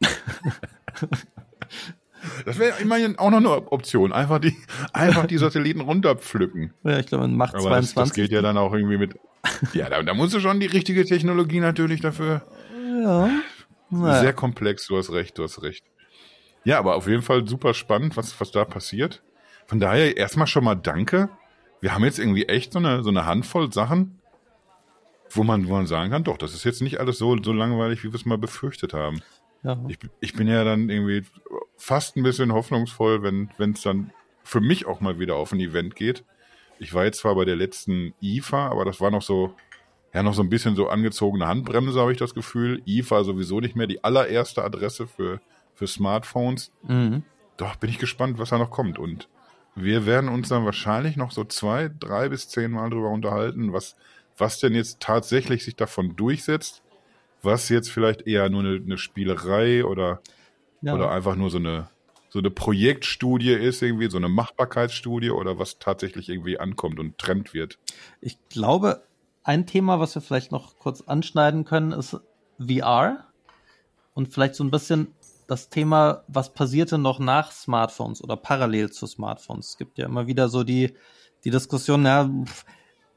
[2.44, 4.12] Das wäre immerhin auch noch eine Option.
[4.12, 4.54] Einfach die,
[4.92, 6.72] einfach die Satelliten runterpflücken.
[6.84, 7.94] Ja, ich glaube, man macht Aber 22.
[7.94, 9.18] das, das gilt ja dann auch irgendwie mit.
[9.72, 12.42] Ja, da, da musst du schon die richtige Technologie natürlich dafür.
[13.02, 13.30] ja.
[13.90, 14.20] Naja.
[14.20, 15.84] Sehr komplex, du hast recht, du hast recht.
[16.64, 19.22] Ja, aber auf jeden Fall super spannend, was, was da passiert.
[19.66, 21.28] Von daher erstmal schon mal danke.
[21.80, 24.20] Wir haben jetzt irgendwie echt so eine, so eine Handvoll Sachen,
[25.30, 28.04] wo man, wo man sagen kann, doch, das ist jetzt nicht alles so, so langweilig,
[28.04, 29.22] wie wir es mal befürchtet haben.
[29.62, 29.78] ja.
[29.88, 31.24] Ich, ich bin ja dann irgendwie
[31.76, 34.12] fast ein bisschen hoffnungsvoll, wenn es dann
[34.44, 36.24] für mich auch mal wieder auf ein Event geht.
[36.80, 39.54] Ich war jetzt zwar bei der letzten IFA, aber das war noch so,
[40.14, 42.82] ja, noch so ein bisschen so angezogene Handbremse, habe ich das Gefühl.
[42.86, 45.40] IFA sowieso nicht mehr die allererste Adresse für,
[45.74, 46.72] für Smartphones.
[46.82, 47.22] Mhm.
[47.58, 48.98] Doch, bin ich gespannt, was da noch kommt.
[48.98, 49.28] Und
[49.76, 53.94] wir werden uns dann wahrscheinlich noch so zwei, drei bis zehn Mal drüber unterhalten, was,
[54.38, 56.82] was denn jetzt tatsächlich sich davon durchsetzt,
[57.42, 60.22] was jetzt vielleicht eher nur eine, eine Spielerei oder,
[60.80, 60.94] Ja.
[60.94, 61.90] oder einfach nur so eine,
[62.30, 67.52] so eine Projektstudie ist, irgendwie, so eine Machbarkeitsstudie oder was tatsächlich irgendwie ankommt und Trend
[67.52, 67.78] wird.
[68.20, 69.02] Ich glaube,
[69.42, 72.16] ein Thema, was wir vielleicht noch kurz anschneiden können, ist
[72.58, 73.26] VR
[74.14, 75.08] und vielleicht so ein bisschen
[75.48, 79.70] das Thema, was passierte noch nach Smartphones oder parallel zu Smartphones.
[79.70, 80.94] Es gibt ja immer wieder so die,
[81.44, 82.30] die Diskussion, ja,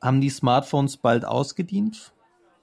[0.01, 2.13] haben die Smartphones bald ausgedient?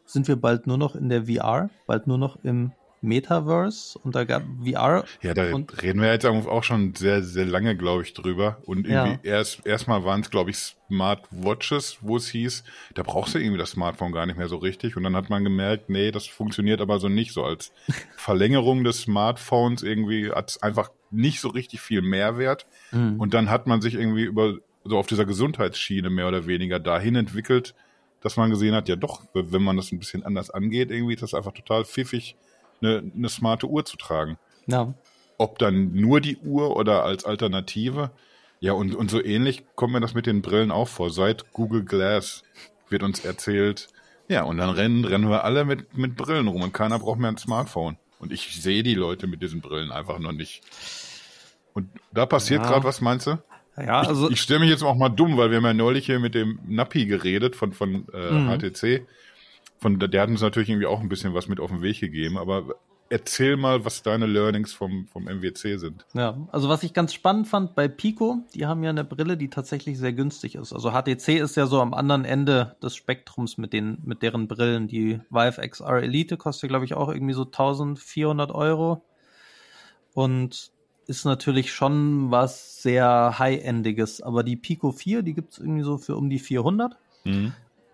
[0.05, 1.71] Sind wir bald nur noch in der VR?
[1.87, 3.99] Bald nur noch im Metaverse?
[3.99, 8.03] Und da gab VR Ja, da reden wir jetzt auch schon sehr, sehr lange, glaube
[8.03, 8.59] ich, drüber.
[8.65, 13.39] Und irgendwie erst erstmal waren es, glaube ich, Smartwatches, wo es hieß, da brauchst du
[13.39, 14.97] irgendwie das Smartphone gar nicht mehr so richtig.
[14.97, 17.33] Und dann hat man gemerkt, nee, das funktioniert aber so nicht.
[17.33, 17.73] So als
[18.17, 22.67] Verlängerung des Smartphones irgendwie hat es einfach nicht so richtig viel Mehrwert.
[22.93, 23.21] Mhm.
[23.21, 27.17] Und dann hat man sich irgendwie über so auf dieser Gesundheitsschiene mehr oder weniger dahin
[27.17, 27.75] entwickelt,
[28.21, 31.23] dass man gesehen hat, ja doch, wenn man das ein bisschen anders angeht, irgendwie ist
[31.23, 32.37] das einfach total pfiffig,
[32.83, 34.95] eine, eine smarte Uhr zu tragen ja,
[35.39, 38.11] ob dann nur die Uhr oder als Alternative.
[38.61, 41.11] Ja, und, und so ähnlich kommt mir das mit den Brillen auch vor.
[41.11, 42.43] Seit Google Glass
[42.91, 43.89] wird uns erzählt,
[44.29, 47.31] ja, und dann rennen, rennen wir alle mit, mit Brillen rum und keiner braucht mehr
[47.31, 47.97] ein Smartphone.
[48.19, 50.63] Und ich sehe die Leute mit diesen Brillen einfach noch nicht.
[51.73, 52.69] Und da passiert Ja.
[52.69, 53.39] gerade was, meinst du?
[53.79, 56.21] ja, also Ich stelle mich jetzt auch mal dumm, weil wir haben ja neulich hier
[56.21, 58.49] mit dem Nappi geredet von, von äh, Mhm.
[58.59, 59.07] HTC.
[59.81, 62.37] Von, der hat uns natürlich irgendwie auch ein bisschen was mit auf den Weg gegeben,
[62.37, 62.75] aber
[63.11, 66.07] erzähl mal, was deine Learnings vom, vom MWC sind.
[66.15, 69.51] Ja, also was ich ganz spannend fand bei Pico, die haben ja eine Brille, die
[69.51, 70.73] tatsächlich sehr günstig ist.
[70.73, 74.87] Also HTC ist ja so am anderen Ende des Spektrums mit den, mit deren Brillen.
[74.87, 79.03] Die Vive XR Elite kostet, glaube ich, auch irgendwie so 1400 Euro.
[80.15, 80.71] Und
[81.07, 84.23] ist natürlich schon was sehr High-Endiges.
[84.23, 86.97] Aber die Pico 4, die gibt's irgendwie so für um die 400.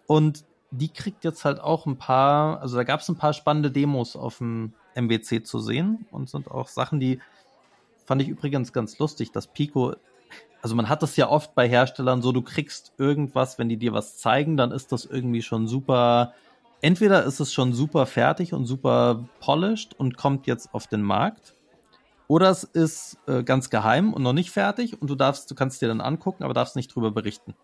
[0.06, 3.70] Und die kriegt jetzt halt auch ein paar, also da gab es ein paar spannende
[3.70, 7.20] Demos auf dem MWC zu sehen und sind auch Sachen, die
[8.04, 9.94] fand ich übrigens ganz lustig, dass Pico,
[10.62, 13.92] also man hat das ja oft bei Herstellern so, du kriegst irgendwas, wenn die dir
[13.92, 16.34] was zeigen, dann ist das irgendwie schon super,
[16.80, 21.54] entweder ist es schon super fertig und super polished und kommt jetzt auf den Markt.
[22.28, 25.80] Oder es ist äh, ganz geheim und noch nicht fertig und du darfst, du kannst
[25.80, 27.54] dir dann angucken, aber darfst nicht drüber berichten.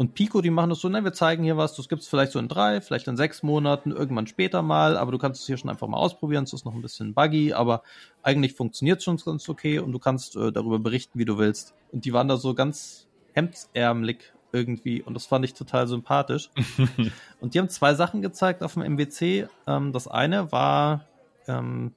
[0.00, 2.38] Und Pico, die machen das so, ne, wir zeigen hier was, das gibt's vielleicht so
[2.38, 5.68] in drei, vielleicht in sechs Monaten, irgendwann später mal, aber du kannst es hier schon
[5.68, 7.82] einfach mal ausprobieren, es ist noch ein bisschen buggy, aber
[8.22, 11.74] eigentlich funktioniert schon ganz okay und du kannst äh, darüber berichten, wie du willst.
[11.90, 16.50] Und die waren da so ganz hemdsärmelig irgendwie und das fand ich total sympathisch.
[17.40, 19.48] und die haben zwei Sachen gezeigt auf dem MWC.
[19.66, 21.06] Ähm, das eine war
[21.48, 21.92] ähm,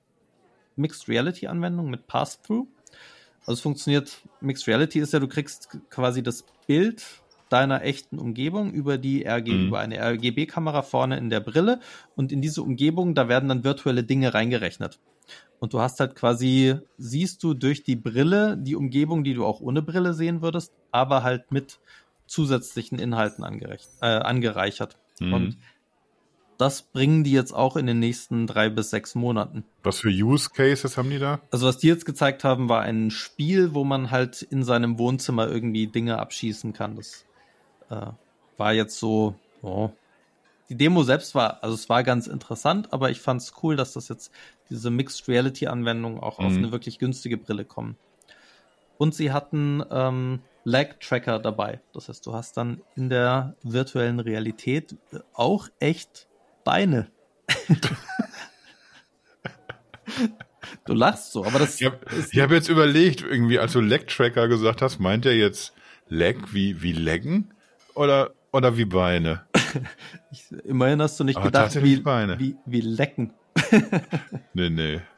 [0.76, 2.66] Mixed Reality Anwendung mit Pass-Through.
[3.42, 7.21] Also es funktioniert, Mixed Reality ist ja, du kriegst quasi das Bild
[7.52, 9.68] deiner echten Umgebung über die RG, Mhm.
[9.68, 11.80] über eine RGB-Kamera vorne in der Brille
[12.16, 15.00] und in diese Umgebung, da werden dann virtuelle Dinge reingerechnet.
[15.60, 19.62] Und du hast halt quasi, siehst du durch die Brille die Umgebung, die du auch
[19.62, 21.80] ohne Brille sehen würdest, aber halt mit
[22.26, 24.98] zusätzlichen Inhalten äh, angereichert.
[25.20, 25.34] Mhm.
[25.34, 25.58] Und
[26.58, 29.64] das bringen die jetzt auch in den nächsten drei bis sechs Monaten.
[29.84, 31.42] Was für Use Cases haben die da?
[31.52, 35.48] Also was die jetzt gezeigt haben, war ein Spiel, wo man halt in seinem Wohnzimmer
[35.48, 36.96] irgendwie Dinge abschießen kann.
[36.96, 37.26] Das
[37.92, 38.12] äh,
[38.58, 39.90] war jetzt so, oh.
[40.70, 43.94] die Demo selbst war, also es war ganz interessant, aber ich fand es cool, dass
[43.94, 44.32] das jetzt
[44.70, 46.58] diese Mixed Reality Anwendungen auch auf Mhm.
[46.58, 47.98] eine wirklich günstige Brille kommen.
[48.98, 51.82] Und sie hatten ähm, Lag Tracker dabei.
[51.92, 54.96] Das heißt, du hast dann in der virtuellen Realität
[55.34, 56.28] auch echt
[56.64, 57.08] Beine.
[60.86, 64.84] du lachst so, aber das Ich habe hab jetzt überlegt, irgendwie, als du Leg-Tracker gesagt
[64.84, 65.74] hast, meint er jetzt
[66.08, 67.52] Leg wie, wie Leggen
[67.96, 69.42] oder, oder wie Beine?
[70.32, 72.40] ich, immerhin hast du nicht Aber gedacht, tatsächlich wie, Beine.
[72.40, 73.34] wie, wie lecken.
[74.54, 75.02] Nee, nee.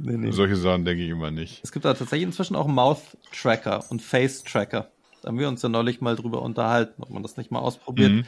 [0.00, 0.30] Nee, nee.
[0.30, 1.60] Solche Sachen denke ich immer nicht.
[1.64, 4.92] Es gibt da tatsächlich inzwischen auch Mouth-Tracker und Face-Tracker.
[5.22, 8.12] Da haben wir uns ja neulich mal drüber unterhalten, ob man das nicht mal ausprobiert,
[8.12, 8.24] Mhm.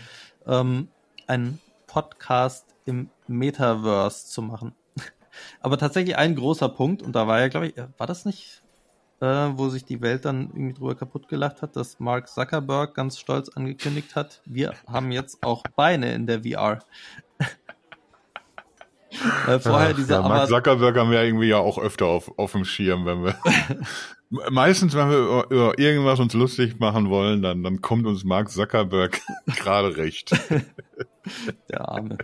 [0.49, 0.89] ähm,
[1.28, 4.74] einen Podcast im Metaverse zu machen.
[5.61, 8.59] Aber tatsächlich ein großer Punkt, und da war ja, glaube ich, war das nicht,
[9.21, 13.18] äh, wo sich die Welt dann irgendwie drüber kaputt gelacht hat, dass Mark Zuckerberg ganz
[13.18, 16.79] stolz angekündigt hat, wir haben jetzt auch Beine in der VR.
[19.47, 22.53] Weil vorher Ach, diese ja, Mark Zuckerberg haben wir irgendwie ja auch öfter auf, auf
[22.53, 23.37] dem Schirm, wenn wir.
[24.51, 28.49] Meistens, wenn wir über, über irgendwas uns lustig machen wollen, dann, dann kommt uns Mark
[28.49, 29.21] Zuckerberg
[29.57, 30.31] gerade recht.
[31.68, 32.16] Der Arme.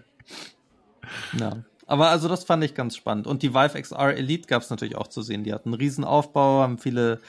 [1.38, 1.64] Ja.
[1.86, 3.26] Aber also das fand ich ganz spannend.
[3.26, 5.44] Und die Vive XR Elite gab es natürlich auch zu sehen.
[5.44, 7.20] Die hatten einen riesen Aufbau, haben viele,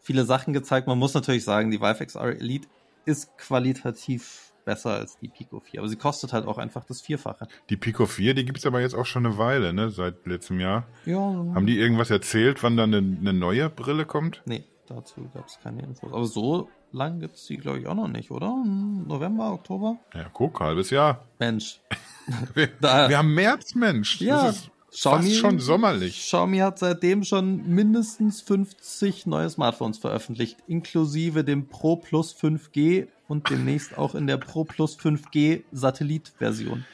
[0.00, 0.86] viele Sachen gezeigt.
[0.86, 2.68] Man muss natürlich sagen, die Vive XR Elite
[3.04, 5.80] ist qualitativ besser als die Pico 4.
[5.80, 7.46] Aber sie kostet halt auch einfach das Vierfache.
[7.70, 9.90] Die Pico 4, die gibt's aber jetzt auch schon eine Weile, ne?
[9.90, 10.86] Seit letztem Jahr.
[11.04, 11.18] Ja.
[11.18, 14.42] Haben die irgendwas erzählt, wann dann eine, eine neue Brille kommt?
[14.44, 16.12] Nee, dazu gab es keine Infos.
[16.12, 18.48] Aber so lang gibt's die, glaube ich, auch noch nicht, oder?
[18.48, 19.96] Hm, November, Oktober?
[20.14, 21.24] Ja, guck, halbes Jahr.
[21.38, 21.80] Mensch.
[22.54, 24.20] Wir, wir haben März, Mensch.
[24.20, 24.70] Ja, Das ist
[25.02, 26.16] fast schon sommerlich.
[26.26, 33.48] Xiaomi hat seitdem schon mindestens 50 neue Smartphones veröffentlicht, inklusive dem Pro Plus 5G und
[33.48, 36.84] demnächst auch in der Pro Plus 5G Satellit-Version.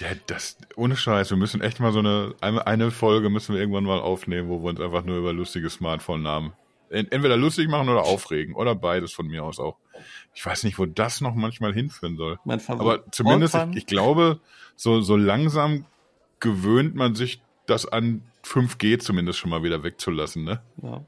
[0.00, 3.84] Ja, das, ohne Scheiß, wir müssen echt mal so eine, eine, Folge müssen wir irgendwann
[3.84, 6.63] mal aufnehmen, wo wir uns einfach nur über lustige Smartphone-Namen en-
[6.94, 8.54] entweder lustig machen oder aufregen.
[8.54, 9.78] Oder beides von mir aus auch.
[10.34, 12.38] Ich weiß nicht, wo das noch manchmal hinführen soll.
[12.44, 13.00] Mein Favorit.
[13.00, 14.40] Aber zumindest, ich, ich glaube,
[14.76, 15.86] so, so langsam
[16.40, 20.60] gewöhnt man sich das an 5G zumindest schon mal wieder wegzulassen, ne?
[20.82, 21.04] Ja.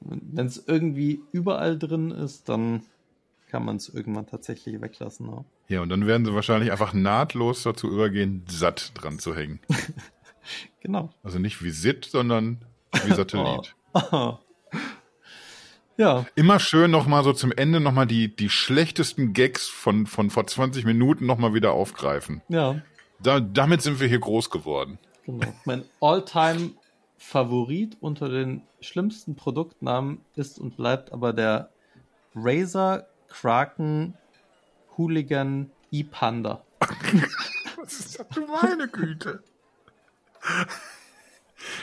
[0.00, 2.82] Wenn es irgendwie überall drin ist, dann
[3.48, 5.26] kann man es irgendwann tatsächlich weglassen.
[5.26, 5.44] Ja.
[5.68, 9.60] Ja, und dann werden sie wahrscheinlich einfach nahtlos dazu übergehen, satt dran zu hängen.
[10.80, 11.08] Genau.
[11.22, 12.58] Also nicht wie SIT, sondern
[13.04, 13.74] wie Satellit.
[15.96, 20.44] Ja, Immer schön nochmal so zum Ende nochmal die, die schlechtesten Gags von, von vor
[20.44, 22.42] 20 Minuten nochmal wieder aufgreifen.
[22.48, 22.82] ja,
[23.20, 24.98] Da, damit sind wir hier groß geworden.
[25.24, 25.54] genau.
[25.64, 26.72] Mein Alltime
[27.16, 31.70] Favorit unter den schlimmsten Produktnamen ist und bleibt aber der
[32.34, 34.14] Razer Kraken
[34.98, 36.64] Hooligan E-Panda.
[37.76, 39.44] Was ist das für meine Güte?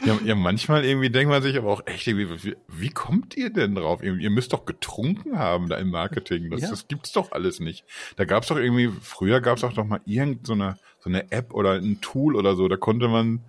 [0.04, 3.76] Ja, ja, manchmal irgendwie denkt man sich aber auch echt, wie, wie kommt ihr denn
[3.76, 4.02] drauf?
[4.04, 6.50] Ihr, müsst doch getrunken haben da im Marketing.
[6.50, 6.70] Das, Ja.
[6.70, 7.86] das gibt's doch alles nicht.
[8.16, 11.54] Da gab's doch irgendwie, früher gab's auch doch mal irgendeine so eine, so eine App
[11.54, 13.42] oder ein Tool oder so, da konnte man,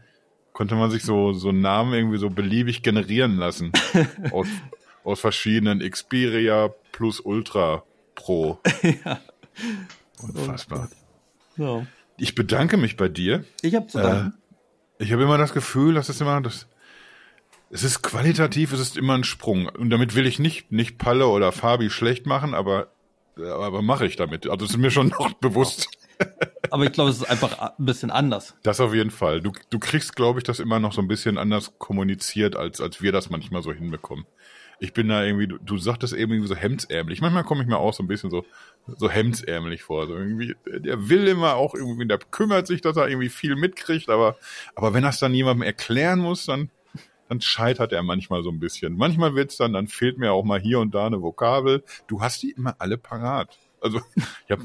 [0.53, 3.73] konnte man sich so, so Namen irgendwie so beliebig generieren lassen.
[4.33, 4.49] aus,
[5.05, 7.85] aus verschiedenen Xperia plus Ultra
[8.15, 8.59] Pro.
[9.05, 9.21] ja.
[10.23, 10.91] Unfassbar.
[11.57, 11.87] ja.
[12.19, 13.45] Ich bedanke mich bei dir.
[13.63, 14.35] Ich habe zu danken.
[15.03, 16.69] Ich habe immer das Gefühl, dass es immer das.
[17.71, 19.67] Es ist qualitativ, es ist immer ein Sprung.
[19.67, 22.93] Und damit will ich nicht, nicht Palle oder Fabi schlecht machen, aber,
[23.37, 24.49] aber mache ich damit.
[24.49, 25.89] Also es ist mir schon noch bewusst.
[26.71, 28.55] Aber ich glaube, es ist einfach ein bisschen anders.
[28.63, 29.41] Das auf jeden Fall.
[29.41, 33.03] Du, du kriegst, glaube ich, das immer noch so ein bisschen anders kommuniziert, als, als
[33.03, 34.27] wir das manchmal so hinbekommen.
[34.83, 37.21] Ich bin da irgendwie, du, du sagtest eben irgendwie so hemdsärmlich.
[37.21, 38.45] Manchmal komme ich mir auch so ein bisschen so,
[38.89, 40.09] so hemdsärmlich vor.
[40.09, 44.09] So irgendwie, der will immer auch irgendwie, der kümmert sich, dass er irgendwie viel mitkriegt,
[44.09, 44.37] aber,
[44.75, 46.69] aber wenn es dann jemandem erklären muss, dann,
[47.29, 48.97] dann scheitert er manchmal so ein bisschen.
[48.97, 51.85] Manchmal wird's dann, dann fehlt mir auch mal hier und da eine Vokabel.
[52.09, 53.57] Du hast die immer alle parat.
[53.81, 54.65] Also, ich habe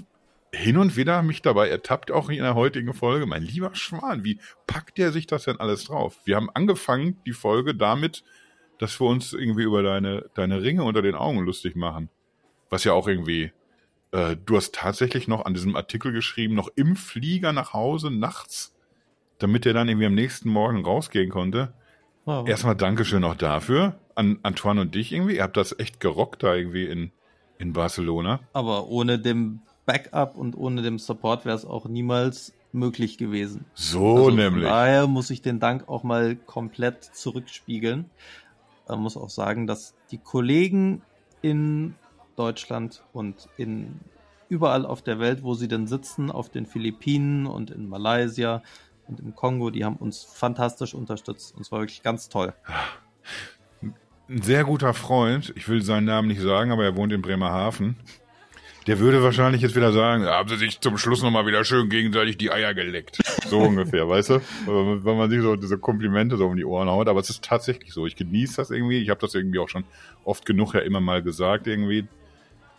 [0.52, 3.28] hin und wieder mich dabei ertappt, auch in der heutigen Folge.
[3.28, 6.18] Mein lieber Schwan, wie packt der sich das denn alles drauf?
[6.26, 8.24] Wir haben angefangen, die Folge damit,
[8.80, 12.10] dass wir uns irgendwie über deine, deine Ringe unter den Augen lustig machen.
[12.70, 13.52] Was ja auch irgendwie,
[14.12, 18.76] äh, du hast tatsächlich noch an diesem Artikel geschrieben, noch im Flieger nach Hause nachts,
[19.40, 21.74] damit der dann irgendwie am nächsten Morgen rausgehen konnte.
[22.26, 22.44] Ja.
[22.46, 24.00] Erstmal Dankeschön auch dafür.
[24.16, 25.38] An Antoine und dich irgendwie.
[25.38, 27.12] Ihr habt das echt gerockt da irgendwie in,
[27.58, 28.42] in Barcelona.
[28.54, 33.66] Aber ohne dem Backup und ohne dem Support wäre es auch niemals möglich gewesen.
[33.74, 34.66] So Also nämlich.
[34.66, 38.10] Daher muss ich den Dank auch mal komplett zurückspiegeln.
[38.88, 41.02] Man muss auch sagen, dass die Kollegen
[41.42, 41.96] in
[42.36, 44.00] Deutschland und in
[44.50, 48.64] überall auf der Welt, wo sie denn sitzen, auf den Philippinen und in Malaysia
[49.08, 51.56] und im Kongo, die haben uns fantastisch unterstützt.
[51.56, 52.54] Und es war wirklich ganz toll.
[54.30, 57.98] Ein sehr guter Freund, ich will seinen Namen nicht sagen, aber er wohnt in Bremerhaven.
[58.88, 61.90] Der würde wahrscheinlich jetzt wieder sagen, "Da haben sie sich zum Schluss nochmal wieder schön
[61.90, 63.20] gegenseitig die Eier geleckt.
[63.46, 64.42] So ungefähr, weißt du?
[64.66, 67.10] Wenn wenn man sich so diese Komplimente so um die Ohren haut.
[67.10, 68.06] Aber es ist tatsächlich so.
[68.06, 69.00] Ich genieße das irgendwie.
[69.00, 69.84] Ich habe das irgendwie auch schon
[70.24, 72.08] oft genug ja immer mal gesagt irgendwie.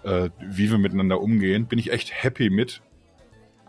[0.03, 1.67] Äh, wie wir miteinander umgehen.
[1.67, 2.81] Bin ich echt happy mit.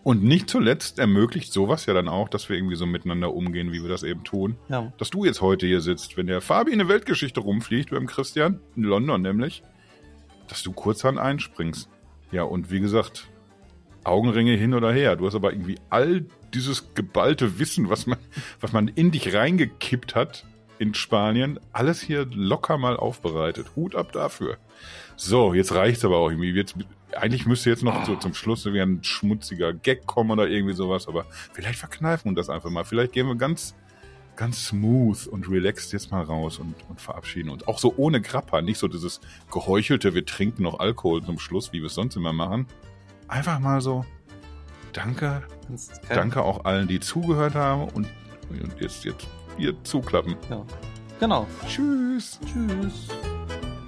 [0.04, 3.82] Und nicht zuletzt ermöglicht sowas ja dann auch, dass wir irgendwie so miteinander umgehen, wie
[3.82, 4.56] wir das eben tun.
[4.70, 4.94] Ja.
[4.98, 8.62] Dass du jetzt heute hier sitzt, wenn der Fabi in eine Weltgeschichte rumfliegt, beim Christian,
[8.78, 9.62] in London nämlich,
[10.48, 11.90] dass du kurzhand einspringst.
[12.32, 13.28] Ja, und wie gesagt,
[14.04, 15.16] Augenringe hin oder her.
[15.16, 18.20] Du hast aber irgendwie all dieses geballte Wissen, was man,
[18.60, 20.46] was man in dich reingekippt hat
[20.80, 23.76] in Spanien, alles hier locker mal aufbereitet.
[23.76, 24.58] Hut ab dafür.
[25.18, 26.52] So, jetzt reicht's aber auch irgendwie.
[26.52, 26.76] Jetzt,
[27.14, 31.08] eigentlich müsste jetzt noch so zum Schluss irgendwie ein schmutziger Gag kommen oder irgendwie sowas,
[31.08, 32.86] aber vielleicht verkneifen wir das einfach mal.
[32.86, 33.76] Vielleicht gehen wir ganz,
[34.40, 37.68] ganz smooth und relaxed jetzt mal raus und, und verabschieden uns.
[37.68, 39.20] Auch so ohne Grappa, nicht so dieses
[39.52, 42.66] geheuchelte, wir trinken noch Alkohol zum Schluss, wie wir es sonst immer machen.
[43.28, 44.06] Einfach mal so,
[44.94, 45.44] danke,
[46.08, 48.08] danke auch allen, die zugehört haben und,
[48.50, 49.28] und jetzt, jetzt
[49.58, 50.38] hier zuklappen.
[50.50, 50.66] Ja.
[51.20, 51.46] Genau.
[51.68, 52.40] Tschüss.
[52.46, 53.10] Tschüss.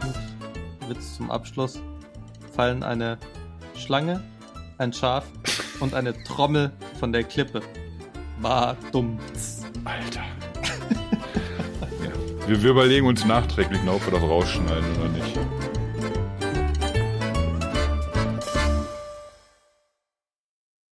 [0.02, 1.82] Und Witz zum Abschluss.
[2.54, 3.18] Fallen eine
[3.74, 4.22] Schlange,
[4.80, 5.24] ein Schaf
[5.80, 7.62] und eine Trommel von der Klippe.
[8.42, 9.18] War dumm.
[9.86, 10.41] Alter.
[12.52, 15.40] Wir, wir überlegen uns nachträglich noch, ob wir das rausschneiden oder nicht.